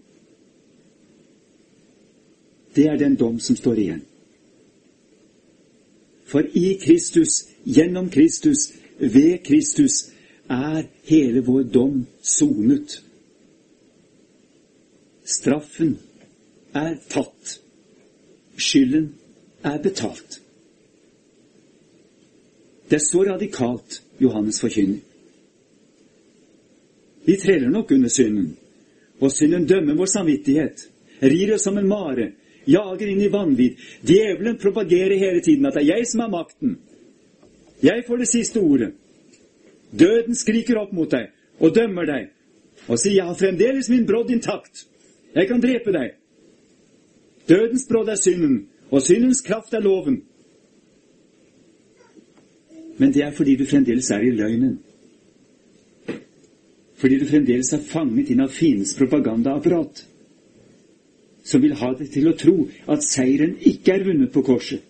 Det 2.75 2.85
er 2.85 2.97
den 2.97 3.15
dom 3.15 3.39
som 3.39 3.55
står 3.55 3.79
igjen. 3.79 4.03
For 6.27 6.43
i 6.53 6.77
Kristus, 6.81 7.45
gjennom 7.63 8.09
Kristus, 8.09 8.73
ved 8.99 9.37
Kristus, 9.43 10.09
er 10.49 10.87
hele 11.07 11.41
vår 11.45 11.63
dom 11.63 12.05
sonet. 12.21 13.01
Straffen 15.27 15.97
er 16.75 16.95
tatt. 17.09 17.57
Skylden 18.57 19.11
er 19.63 19.79
betalt. 19.83 20.39
Det 22.89 22.95
er 22.95 23.03
så 23.03 23.23
radikalt 23.27 24.01
Johannes 24.23 24.61
forkynner. 24.63 25.03
Vi 27.27 27.35
treller 27.37 27.69
nok 27.69 27.91
under 27.91 28.09
synden, 28.09 28.53
og 29.19 29.31
synden 29.31 29.65
dømmer 29.67 29.97
vår 29.99 30.05
samvittighet, 30.05 30.85
rir 31.21 31.53
oss 31.53 31.65
som 31.67 31.77
en 31.77 31.89
mare, 31.89 32.29
jager 32.65 33.09
inn 33.11 33.19
i 33.21 33.31
vanvidd. 33.31 33.81
Djevelen 34.07 34.55
propagerer 34.61 35.19
hele 35.19 35.41
tiden 35.43 35.67
at 35.67 35.75
det 35.75 35.83
er 35.83 35.97
jeg 35.97 36.07
som 36.07 36.23
har 36.23 36.31
makten. 36.31 36.77
Jeg 37.83 38.05
får 38.07 38.23
det 38.23 38.29
siste 38.31 38.63
ordet. 38.63 38.93
Døden 39.91 40.35
skriker 40.35 40.79
opp 40.81 40.93
mot 40.93 41.11
deg 41.11 41.31
og 41.59 41.75
dømmer 41.75 42.05
deg 42.05 42.29
og 42.87 42.99
sier 42.99 43.13
'Jeg 43.13 43.25
har 43.25 43.35
fremdeles 43.35 43.89
min 43.89 44.05
brodd 44.05 44.29
intakt. 44.31 44.85
Jeg 45.35 45.47
kan 45.47 45.61
drepe 45.61 45.91
deg.' 45.91 46.15
Dødens 47.49 47.87
brodd 47.89 48.09
er 48.09 48.15
synden, 48.15 48.67
og 48.91 49.01
syndens 49.01 49.41
kraft 49.41 49.73
er 49.73 49.79
loven. 49.79 50.23
Men 52.97 53.13
det 53.13 53.23
er 53.23 53.31
fordi 53.31 53.55
du 53.55 53.65
fremdeles 53.65 54.11
er 54.11 54.19
i 54.19 54.31
løgnen. 54.31 54.79
Fordi 56.95 57.19
du 57.19 57.25
fremdeles 57.25 57.73
er 57.73 57.79
fanget 57.79 58.29
inn 58.29 58.39
av 58.39 58.49
fiendens 58.49 58.95
propagandaapparat, 58.97 60.07
som 61.43 61.61
vil 61.61 61.75
ha 61.77 61.93
deg 61.93 62.09
til 62.11 62.27
å 62.27 62.35
tro 62.37 62.67
at 62.87 63.03
seieren 63.03 63.55
ikke 63.61 63.93
er 63.93 64.03
vunnet 64.03 64.31
på 64.33 64.41
korset. 64.41 64.81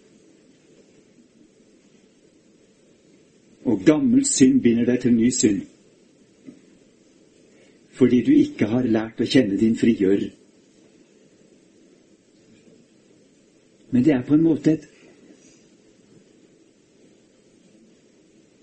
Gammel 3.87 4.25
synd 4.27 4.61
binder 4.63 4.87
deg 4.89 5.01
til 5.03 5.15
ny 5.15 5.29
synd. 5.33 5.63
Fordi 7.97 8.19
du 8.21 8.33
ikke 8.35 8.67
har 8.69 8.85
lært 8.85 9.21
å 9.23 9.29
kjenne 9.29 9.57
din 9.57 9.77
frigjører. 9.79 10.29
Men 13.89 14.03
det 14.03 14.13
er 14.13 14.25
på 14.27 14.35
en 14.35 14.45
måte 14.45 14.75
et 14.75 14.87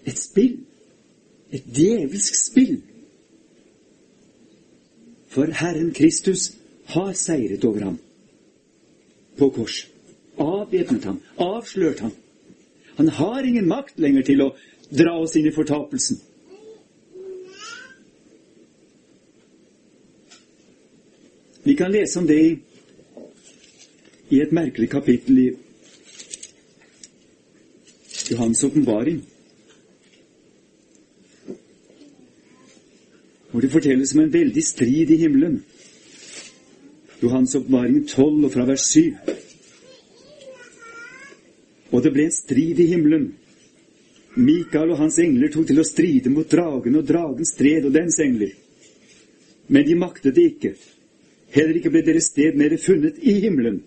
et 0.05 0.19
spill. 0.19 0.59
Et 1.51 1.65
djevelsk 1.77 2.37
spill. 2.37 2.75
For 5.33 5.51
Herren 5.51 5.93
Kristus 5.97 6.53
har 6.93 7.13
seiret 7.19 7.65
over 7.65 7.89
ham 7.89 7.97
på 9.39 9.49
kors. 9.51 9.81
Avvæpnet 10.39 11.05
ham, 11.05 11.21
avslørt 11.39 12.01
ham. 12.01 12.13
Han 12.97 13.09
har 13.09 13.43
ingen 13.43 13.69
makt 13.69 13.99
lenger 13.99 14.23
til 14.23 14.43
å 14.45 14.53
dra 14.91 15.17
oss 15.19 15.37
inn 15.37 15.47
i 15.47 15.55
fortapelsen. 15.55 16.21
Vi 21.65 21.77
kan 21.77 21.93
lese 21.93 22.19
om 22.19 22.27
det 22.29 22.41
i, 22.45 24.41
et 24.41 24.53
merkelig 24.53 24.91
kapittel 24.91 25.39
i 25.39 25.51
Johans 28.31 28.65
åpenbaring. 28.65 29.23
hvor 33.55 33.61
det 33.61 33.71
fortelles 33.71 34.15
om 34.15 34.21
en 34.21 34.33
veldig 34.33 34.63
strid 34.67 35.11
i 35.15 35.17
himmelen. 35.17 35.61
Johans 37.23 37.55
oppvaring 37.55 38.01
12 38.09 38.45
og 38.49 38.51
fra 38.51 38.65
vers 38.67 38.83
7. 38.91 39.13
Og 41.93 42.03
det 42.03 42.11
ble 42.17 42.25
en 42.27 42.35
strid 42.35 42.81
i 42.83 42.87
himmelen. 42.91 43.29
Mikael 44.35 44.91
og 44.91 44.99
hans 44.99 45.19
engler 45.23 45.53
tok 45.53 45.69
til 45.69 45.79
å 45.79 45.87
stride 45.87 46.31
mot 46.33 46.49
dragen, 46.51 46.97
og 46.99 47.07
dragen 47.07 47.47
stred 47.47 47.87
og 47.87 47.95
dens 47.95 48.19
engler. 48.23 48.53
Men 49.71 49.87
de 49.87 49.97
maktet 49.97 50.35
det 50.35 50.49
ikke. 50.53 50.75
Heller 51.55 51.79
ikke 51.79 51.93
ble 51.95 52.03
deres 52.05 52.33
sted 52.33 52.59
mer 52.59 52.75
funnet 52.83 53.21
i 53.23 53.39
himmelen. 53.45 53.81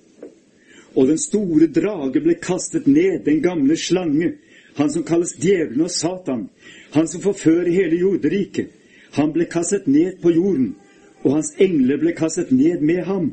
Og 0.95 1.11
den 1.11 1.19
store 1.21 1.67
drage 1.69 2.21
ble 2.23 2.37
kastet 2.41 2.87
ned, 2.87 3.25
den 3.25 3.41
gamle 3.43 3.75
slange, 3.77 4.37
han 4.77 4.89
som 4.93 5.03
kalles 5.03 5.35
djevelen 5.41 5.83
og 5.85 5.91
Satan, 5.91 6.47
han 6.93 7.07
som 7.09 7.21
forfører 7.21 7.69
hele 7.73 7.99
jorderiket. 7.99 8.71
Han 9.17 9.33
ble 9.33 9.47
kastet 9.49 9.87
ned 9.89 10.19
på 10.21 10.31
jorden, 10.31 10.75
og 11.25 11.39
hans 11.39 11.51
engler 11.61 11.99
ble 12.01 12.13
kastet 12.15 12.53
ned 12.53 12.81
med 12.85 13.03
ham. 13.05 13.31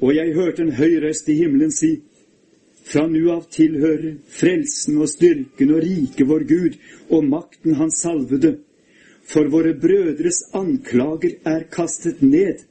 Og 0.00 0.14
jeg 0.16 0.34
hørte 0.34 0.64
en 0.64 0.74
høy 0.74 0.96
røst 1.04 1.28
i 1.28 1.36
himmelen 1.42 1.72
si, 1.74 1.98
fra 2.84 3.06
nu 3.06 3.30
av 3.30 3.46
tilhører 3.52 4.16
frelsen 4.30 4.98
og 5.00 5.10
styrken 5.12 5.74
og 5.74 5.82
riket 5.84 6.28
vår 6.28 6.44
Gud 6.48 6.78
og 7.10 7.26
makten 7.28 7.76
hans 7.78 8.00
salvede, 8.02 8.56
for 9.30 9.50
våre 9.52 9.74
brødres 9.78 10.42
anklager 10.56 11.36
er 11.46 11.66
kastet 11.70 12.22
ned. 12.22 12.64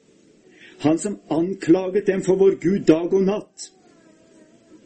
Han 0.80 0.98
som 0.98 1.20
anklaget 1.32 2.08
dem 2.08 2.24
for 2.24 2.40
vår 2.40 2.58
Gud 2.64 2.88
dag 2.88 3.14
og 3.14 3.24
natt. 3.28 3.70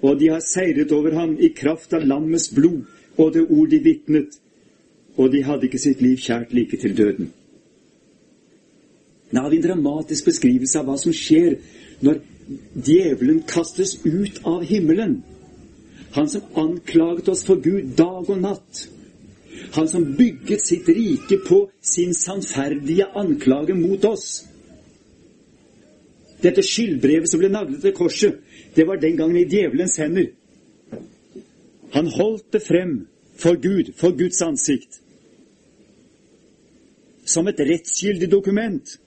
Og 0.01 0.19
de 0.19 0.29
har 0.33 0.41
seiret 0.43 0.91
over 0.91 1.15
ham 1.15 1.37
i 1.39 1.53
kraft 1.55 1.93
av 1.93 2.05
lammets 2.05 2.49
blod 2.53 2.83
og 3.17 3.33
det 3.33 3.45
ord 3.49 3.69
de 3.69 3.79
vitnet, 3.79 4.39
og 5.17 5.31
de 5.31 5.43
hadde 5.45 5.67
ikke 5.69 5.81
sitt 5.81 6.01
liv 6.01 6.17
kjært 6.17 6.53
like 6.53 6.77
til 6.81 6.97
døden. 6.97 7.29
Vi 9.33 9.39
en 9.39 9.65
dramatisk 9.65 10.25
beskrivelse 10.29 10.79
av 10.79 10.89
hva 10.89 10.97
som 11.01 11.13
skjer 11.13 11.55
når 12.03 12.21
djevelen 12.75 13.43
kastes 13.47 13.97
ut 14.03 14.41
av 14.47 14.63
himmelen. 14.67 15.21
Han 16.13 16.29
som 16.29 16.41
anklaget 16.59 17.29
oss 17.33 17.43
for 17.47 17.61
Gud 17.63 17.95
dag 17.97 18.29
og 18.29 18.41
natt. 18.41 18.87
Han 19.73 19.87
som 19.89 20.09
bygget 20.17 20.61
sitt 20.61 20.89
rike 20.89 21.39
på 21.47 21.63
sin 21.81 22.13
sannferdige 22.13 23.07
anklage 23.17 23.73
mot 23.77 24.05
oss. 24.05 24.43
Dette 26.43 26.61
skyldbrevet 26.65 27.31
som 27.31 27.39
ble 27.39 27.49
naglet 27.53 27.81
til 27.81 27.95
korset, 27.95 28.41
det 28.75 28.85
var 28.87 28.99
den 28.99 29.15
gangen 29.17 29.39
i 29.39 29.47
djevelens 29.47 29.95
hender. 30.01 30.33
Han 31.93 32.09
holdt 32.11 32.51
det 32.53 32.61
frem 32.65 32.93
for 33.39 33.55
Gud, 33.61 33.93
for 33.95 34.17
Guds 34.17 34.41
ansikt 34.43 34.99
som 37.25 37.47
et 37.47 37.59
rettsgyldig 37.59 38.27
dokument. 38.31 38.97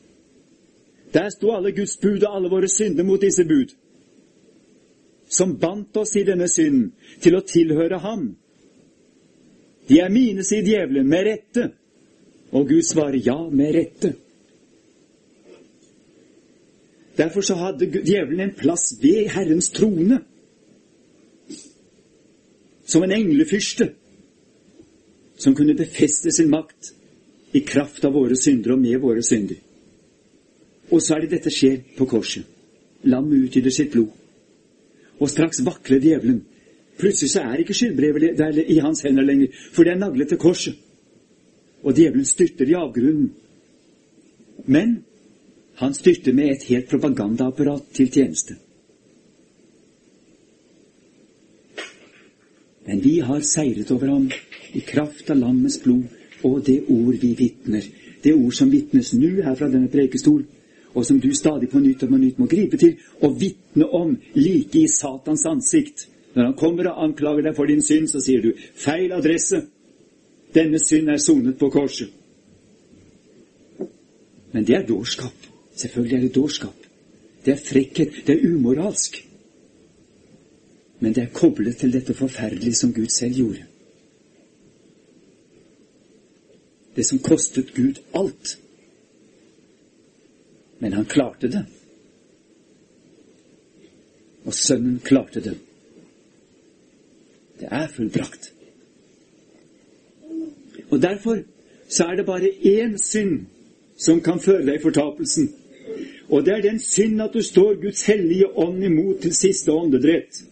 Der 1.17 1.31
sto 1.33 1.55
alle 1.57 1.73
Guds 1.73 1.97
bud 2.01 2.25
og 2.27 2.37
alle 2.37 2.51
våre 2.53 2.69
synder 2.69 3.07
mot 3.09 3.23
disse 3.23 3.45
bud, 3.49 3.73
som 5.29 5.57
bandt 5.59 5.97
oss 5.97 6.13
i 6.17 6.27
denne 6.29 6.49
synden 6.49 6.91
til 7.25 7.39
å 7.39 7.45
tilhøre 7.47 8.03
ham. 8.05 8.29
De 9.89 10.01
er 10.03 10.13
mine, 10.13 10.45
sier 10.45 10.67
djevelen, 10.67 11.09
med 11.09 11.25
rette. 11.27 11.67
Og 12.53 12.69
Gud 12.69 12.85
svarer 12.87 13.19
ja, 13.23 13.39
med 13.51 13.75
rette. 13.75 14.13
Derfor 17.17 17.41
så 17.41 17.57
hadde 17.59 17.89
djevelen 17.97 18.43
en 18.45 18.57
plass 18.59 18.91
ved 19.03 19.31
Herrens 19.35 19.71
trone. 19.75 20.23
som 22.87 23.03
en 23.03 23.13
englefyrste 23.13 23.89
som 25.37 25.55
kunne 25.55 25.75
befeste 25.75 26.31
sin 26.33 26.51
makt 26.51 26.93
i 27.53 27.61
kraft 27.67 28.05
av 28.05 28.15
våre 28.15 28.37
synder 28.39 28.77
og 28.77 28.79
med 28.79 29.01
våre 29.03 29.25
synder. 29.27 29.59
Og 30.91 31.03
så 31.03 31.17
er 31.17 31.25
det 31.25 31.35
dette 31.37 31.53
skjer 31.53 31.81
på 31.97 32.07
korset. 32.11 32.45
Lammet 33.07 33.47
utgyter 33.47 33.75
sitt 33.75 33.93
blod. 33.93 34.13
Og 35.19 35.31
straks 35.31 35.63
vakler 35.65 36.03
djevelen. 36.03 36.43
Plutselig 36.99 37.33
så 37.33 37.43
er 37.45 37.61
ikke 37.61 37.77
skyldbrevet 37.77 38.63
i 38.73 38.79
hans 38.81 39.03
hender 39.05 39.25
lenger, 39.25 39.53
for 39.73 39.85
det 39.85 39.93
er 39.93 40.01
naglet 40.01 40.29
til 40.33 40.41
korset. 40.41 40.77
Og 41.83 41.97
djevelen 41.97 42.25
styrter 42.25 42.71
i 42.71 42.79
avgrunnen. 42.79 43.33
Men 44.67 45.03
han 45.77 45.95
styrter 45.95 46.33
med 46.33 46.51
et 46.51 46.69
helt 46.71 46.89
propagandaapparat 46.89 47.83
til 47.95 48.09
tjeneste. 48.11 48.57
Men 52.87 53.03
vi 53.05 53.19
har 53.19 53.41
seiret 53.41 53.91
over 53.91 54.07
ham 54.07 54.31
i 54.73 54.81
kraft 54.87 55.31
av 55.31 55.41
lammets 55.41 55.79
blod 55.83 56.07
og 56.47 56.63
det 56.67 56.83
ord 56.89 57.17
vi 57.21 57.35
vitner. 57.39 57.85
Det 58.23 58.35
ord 58.35 58.55
som 58.55 58.71
vitnes 58.71 59.13
nå 59.15 59.43
her 59.43 59.57
fra 59.59 59.69
denne 59.71 59.91
prekestol, 59.93 60.45
og 60.97 61.07
som 61.07 61.21
du 61.21 61.29
stadig 61.35 61.69
på 61.69 61.79
nytt 61.79 62.03
og 62.03 62.09
på 62.09 62.19
nytt 62.19 62.39
må 62.41 62.47
gripe 62.49 62.79
til 62.81 62.97
og 63.21 63.41
vitne 63.41 63.87
om 63.95 64.15
like 64.35 64.79
i 64.81 64.89
Satans 64.89 65.45
ansikt. 65.47 66.09
Når 66.35 66.45
han 66.45 66.57
kommer 66.57 66.89
og 66.89 67.03
anklager 67.05 67.45
deg 67.45 67.57
for 67.57 67.69
din 67.69 67.83
synd, 67.83 68.09
så 68.09 68.21
sier 68.21 68.43
du 68.43 68.53
'feil 68.53 69.13
adresse'. 69.13 69.67
Denne 70.55 70.79
synd 70.79 71.09
er 71.09 71.17
sonet 71.17 71.59
på 71.59 71.71
korset. 71.71 72.09
Men 74.53 74.65
det 74.65 74.77
er 74.77 74.87
dårskap. 74.87 75.37
Selvfølgelig 75.75 76.17
er 76.17 76.21
det 76.21 76.35
dårskap. 76.35 76.77
Det 77.45 77.53
er 77.53 77.65
frekkhet. 77.71 78.13
Det 78.27 78.35
er 78.35 78.49
umoralsk. 78.49 79.27
Men 81.01 81.15
det 81.15 81.23
er 81.23 81.35
koblet 81.35 81.77
til 81.77 81.93
dette 81.93 82.15
forferdelige 82.15 82.75
som 82.75 82.93
Gud 82.93 83.09
selv 83.09 83.35
gjorde. 83.35 83.65
Det 86.97 87.07
som 87.07 87.19
kostet 87.19 87.75
Gud 87.75 88.01
alt. 88.15 88.59
Men 90.79 90.93
han 90.93 91.05
klarte 91.05 91.49
det. 91.49 91.65
Og 94.47 94.55
sønnen 94.55 95.01
klarte 95.05 95.41
det. 95.41 95.57
Det 97.61 97.69
er 97.71 97.89
fullbrakt. 97.89 98.53
Og 100.91 101.03
derfor 101.03 101.39
så 101.89 102.05
er 102.05 102.17
det 102.17 102.27
bare 102.27 102.51
én 102.51 102.97
synd 102.99 103.47
som 103.97 104.21
kan 104.21 104.41
føre 104.41 104.67
deg 104.67 104.79
i 104.79 104.83
fortapelsen. 104.83 105.49
Og 106.29 106.45
det 106.45 106.53
er 106.53 106.63
den 106.63 106.79
synd 106.83 107.23
at 107.23 107.35
du 107.35 107.43
står 107.43 107.81
Guds 107.83 108.07
hellige 108.07 108.51
ånd 108.59 108.85
imot 108.85 109.23
til 109.23 109.35
siste 109.35 109.73
åndedrett. 109.73 110.45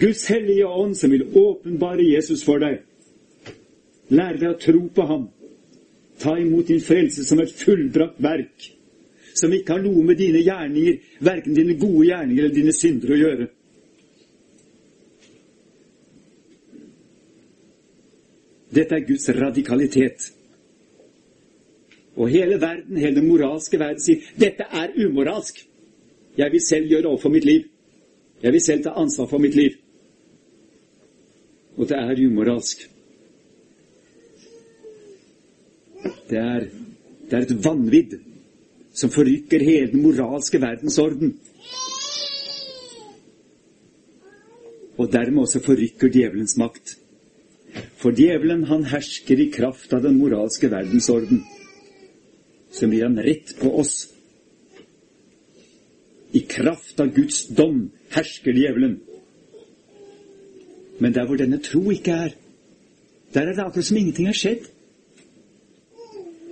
Guds 0.00 0.26
hellige 0.26 0.66
ånd 0.66 0.94
som 0.94 1.10
vil 1.10 1.26
åpenbare 1.36 2.06
Jesus 2.14 2.44
for 2.44 2.62
deg. 2.62 2.80
Lære 4.08 4.38
deg 4.38 4.48
å 4.50 4.60
tro 4.60 4.86
på 4.94 5.06
ham. 5.06 5.28
Ta 6.18 6.36
imot 6.38 6.68
din 6.68 6.80
frelse 6.82 7.24
som 7.26 7.40
et 7.42 7.52
fullbrakt 7.52 8.22
verk, 8.22 8.70
som 9.34 9.52
ikke 9.52 9.74
har 9.74 9.82
noe 9.82 10.04
med 10.06 10.18
dine 10.18 10.42
gjerninger, 10.46 10.98
verken 11.26 11.56
dine 11.56 11.74
gode 11.78 12.06
gjerninger 12.06 12.44
eller 12.44 12.54
dine 12.54 12.74
synder, 12.74 13.10
å 13.10 13.18
gjøre. 13.18 13.48
Dette 18.74 18.96
er 18.98 19.06
Guds 19.06 19.28
radikalitet. 19.34 20.30
Og 22.14 22.30
hele 22.30 22.60
verden, 22.62 22.96
hele 22.98 23.18
den 23.18 23.28
moralske 23.28 23.78
verden, 23.78 24.02
sier 24.02 24.22
dette 24.38 24.66
er 24.70 24.94
umoralsk. 25.02 25.60
Jeg 26.38 26.50
vil 26.50 26.62
selv 26.62 26.90
gjøre 26.90 27.10
opp 27.10 27.22
for 27.22 27.34
mitt 27.34 27.46
liv. 27.46 27.66
Jeg 28.42 28.54
vil 28.54 28.62
selv 28.62 28.84
ta 28.86 28.94
ansvar 28.98 29.28
for 29.30 29.42
mitt 29.42 29.54
liv. 29.58 29.78
Og 31.74 31.88
det 31.90 31.98
er 31.98 32.22
umoralsk. 32.22 32.86
Det 36.30 36.38
er, 36.38 36.68
det 37.30 37.38
er 37.38 37.46
et 37.46 37.58
vanvidd 37.64 38.14
som 38.94 39.10
forrykker 39.10 39.62
hele 39.66 39.90
den 39.92 40.02
moralske 40.02 40.60
verdensorden. 40.62 41.34
Og 44.96 45.10
dermed 45.12 45.42
også 45.42 45.62
forrykker 45.64 46.12
djevelens 46.14 46.56
makt. 46.56 46.94
For 47.98 48.14
djevelen, 48.14 48.64
han 48.70 48.86
hersker 48.86 49.40
i 49.42 49.50
kraft 49.50 49.92
av 49.96 50.04
den 50.04 50.18
moralske 50.20 50.70
verdensorden. 50.70 51.42
Som 52.70 52.92
blir 52.92 53.08
han 53.08 53.18
rett 53.18 53.56
på 53.58 53.72
oss. 53.80 53.96
I 56.34 56.44
kraft 56.50 57.00
av 57.02 57.10
Guds 57.14 57.48
dom 57.50 57.88
hersker 58.14 58.54
djevelen. 58.54 59.00
Men 61.02 61.14
der 61.14 61.26
hvor 61.26 61.38
denne 61.38 61.58
tro 61.62 61.82
ikke 61.90 62.14
er, 62.28 62.38
der 63.34 63.48
er 63.48 63.56
det 63.56 63.64
akkurat 63.64 63.86
som 63.90 63.98
ingenting 63.98 64.30
har 64.30 64.38
skjedd. 64.38 64.70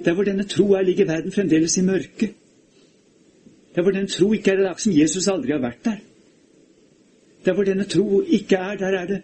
Der 0.05 0.15
hvor 0.15 0.25
denne 0.25 0.45
tro 0.45 0.73
er, 0.73 0.83
ligger 0.83 1.07
verden 1.07 1.33
fremdeles 1.33 1.77
i 1.77 1.83
mørket. 1.83 2.35
Der 3.75 3.83
hvor 3.83 3.91
denne 3.91 4.09
tro 4.09 4.33
ikke 4.33 4.51
er, 4.51 4.57
det 4.57 4.67
er 4.67 4.75
som 4.79 4.93
Jesus 4.93 5.29
aldri 5.29 5.53
har 5.53 5.63
vært 5.63 5.85
der. 5.85 6.01
Der 7.45 7.55
hvor 7.55 7.65
denne 7.65 7.85
tro 7.85 8.21
ikke 8.21 8.57
er, 8.57 8.77
der 8.77 8.99
er 8.99 9.07
det, 9.07 9.23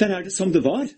der 0.00 0.06
er 0.06 0.22
det 0.22 0.32
som 0.32 0.52
det 0.52 0.64
var. 0.64 0.88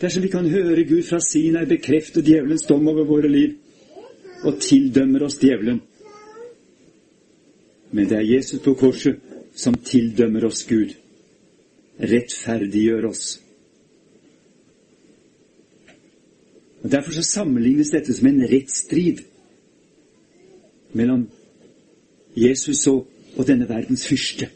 Dersom 0.00 0.22
vi 0.22 0.28
kan 0.28 0.48
høre 0.50 0.84
Gud 0.84 1.02
fra 1.02 1.20
Sinai 1.20 1.66
bekrefte 1.66 2.22
djevelens 2.22 2.66
dom 2.66 2.88
over 2.88 3.04
våre 3.04 3.28
liv, 3.28 3.54
og 4.42 4.58
tildømmer 4.60 5.22
oss 5.22 5.38
djevelen. 5.38 5.78
Men 7.92 8.08
det 8.08 8.16
er 8.18 8.34
Jesus 8.34 8.60
på 8.64 8.74
korset 8.74 9.20
som 9.54 9.74
tildømmer 9.74 10.48
oss 10.48 10.64
Gud, 10.66 10.96
rettferdiggjør 12.00 13.06
oss. 13.12 13.36
Og 16.82 16.90
Derfor 16.90 17.12
så 17.12 17.22
sammenlignes 17.22 17.90
dette 17.90 18.14
som 18.14 18.26
en 18.26 18.42
rettsstrid 18.50 19.22
mellom 20.92 21.28
Jesus 22.36 22.86
og, 22.86 23.06
og 23.36 23.46
denne 23.46 23.68
verdens 23.68 24.06
fyrste. 24.08 24.48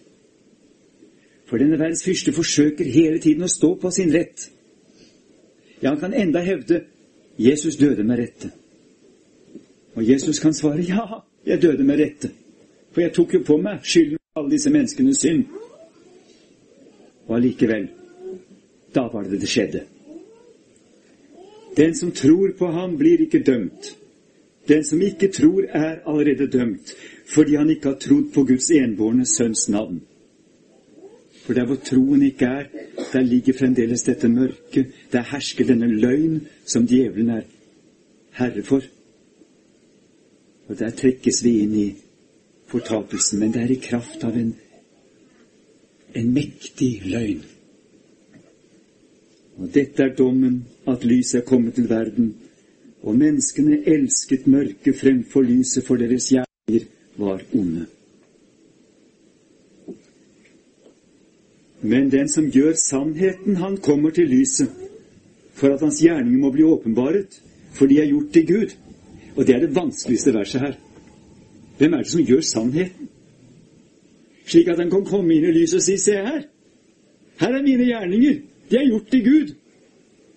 For 1.46 1.56
denne 1.62 1.78
verdens 1.78 2.04
fyrste 2.04 2.32
forsøker 2.32 2.84
hele 2.90 3.20
tiden 3.22 3.46
å 3.46 3.50
stå 3.50 3.74
på 3.78 3.90
sin 3.94 4.12
rett. 4.14 4.50
Ja, 5.82 5.92
han 5.92 6.00
kan 6.00 6.14
enda 6.14 6.40
hevde 6.40 6.84
'Jesus 7.38 7.76
døde 7.76 8.04
med 8.04 8.18
rette'. 8.18 8.50
Og 9.94 10.08
Jesus 10.08 10.38
kan 10.38 10.54
svare 10.54 10.82
'Ja, 10.82 11.22
jeg 11.46 11.62
døde 11.62 11.84
med 11.84 12.00
rette', 12.00 12.30
for 12.92 13.00
jeg 13.00 13.12
tok 13.12 13.34
jo 13.34 13.42
på 13.46 13.56
meg 13.56 13.78
skylden 13.82 14.18
for 14.18 14.40
alle 14.40 14.50
disse 14.50 14.70
menneskenes 14.70 15.18
synd. 15.18 15.44
Og 17.26 17.36
allikevel, 17.36 17.88
da 18.94 19.00
var 19.00 19.22
det 19.22 19.40
det 19.40 19.48
skjedde. 19.48 19.95
Den 21.76 21.94
som 21.94 22.10
tror 22.12 22.52
på 22.58 22.66
ham, 22.72 22.96
blir 22.98 23.20
ikke 23.20 23.42
dømt. 23.42 23.96
Den 24.68 24.84
som 24.84 25.02
ikke 25.02 25.28
tror, 25.32 25.62
er 25.68 26.00
allerede 26.06 26.46
dømt, 26.46 26.94
fordi 27.26 27.54
han 27.54 27.70
ikke 27.70 27.88
har 27.88 27.98
trodd 28.00 28.32
på 28.34 28.44
Guds 28.44 28.70
enbårne 28.70 29.26
sønns 29.26 29.68
navn. 29.68 30.00
For 31.44 31.54
der 31.54 31.66
hvor 31.66 31.76
troen 31.76 32.22
ikke 32.22 32.44
er, 32.44 32.64
der 33.12 33.22
ligger 33.22 33.52
fremdeles 33.58 34.02
dette 34.02 34.28
mørket, 34.28 34.86
der 35.12 35.22
hersker 35.22 35.66
denne 35.66 35.86
løgn 35.86 36.40
som 36.66 36.86
djevelen 36.86 37.30
er 37.30 37.42
herre 38.32 38.62
for. 38.62 38.82
Og 40.68 40.78
der 40.78 40.90
trekkes 40.90 41.44
vi 41.44 41.58
inn 41.62 41.74
i 41.74 41.86
fortapelsen, 42.66 43.38
men 43.40 43.52
det 43.54 43.62
er 43.62 43.70
i 43.70 43.82
kraft 43.82 44.24
av 44.26 44.34
en, 44.34 44.56
en 46.14 46.32
mektig 46.34 47.02
løgn. 47.06 47.44
Og 49.56 49.70
dette 49.74 50.02
er 50.02 50.16
dommen, 50.18 50.64
at 50.86 51.04
lyset 51.04 51.40
er 51.40 51.44
kommet 51.44 51.74
til 51.74 51.88
verden, 51.88 52.34
og 53.02 53.16
menneskene 53.16 53.82
elsket 53.86 54.46
mørket 54.46 54.96
fremfor 54.96 55.42
lyset, 55.42 55.84
for 55.84 55.96
deres 55.96 56.28
gjerninger 56.30 56.86
var 57.16 57.42
onde. 57.54 57.86
Men 61.82 62.10
den 62.10 62.28
som 62.28 62.50
gjør 62.50 62.72
sannheten, 62.72 63.56
han 63.56 63.76
kommer 63.76 64.10
til 64.10 64.28
lyset, 64.28 64.70
for 65.52 65.74
at 65.74 65.80
hans 65.80 66.00
gjerninger 66.00 66.38
må 66.38 66.50
bli 66.50 66.62
åpenbaret, 66.62 67.42
for 67.72 67.86
de 67.86 68.00
er 68.00 68.08
gjort 68.10 68.32
til 68.32 68.46
Gud. 68.46 68.74
Og 69.36 69.46
det 69.46 69.54
er 69.54 69.60
det 69.60 69.76
vanskeligste 69.76 70.34
verset 70.34 70.60
her. 70.60 70.74
Hvem 71.78 71.92
er 71.92 72.02
det 72.02 72.10
som 72.10 72.24
gjør 72.24 72.40
sannheten? 72.40 73.08
Slik 74.46 74.68
at 74.68 74.78
han 74.78 74.90
kan 74.90 75.04
komme 75.04 75.34
inn 75.34 75.44
i 75.44 75.52
lyset 75.52 75.80
og 75.80 75.82
si, 75.82 75.96
se 75.98 76.12
her, 76.12 76.42
her 77.40 77.54
er 77.54 77.62
mine 77.62 77.84
gjerninger. 77.84 78.36
De 78.70 78.76
er 78.76 78.88
gjort 78.88 79.10
til 79.10 79.24
Gud. 79.24 79.54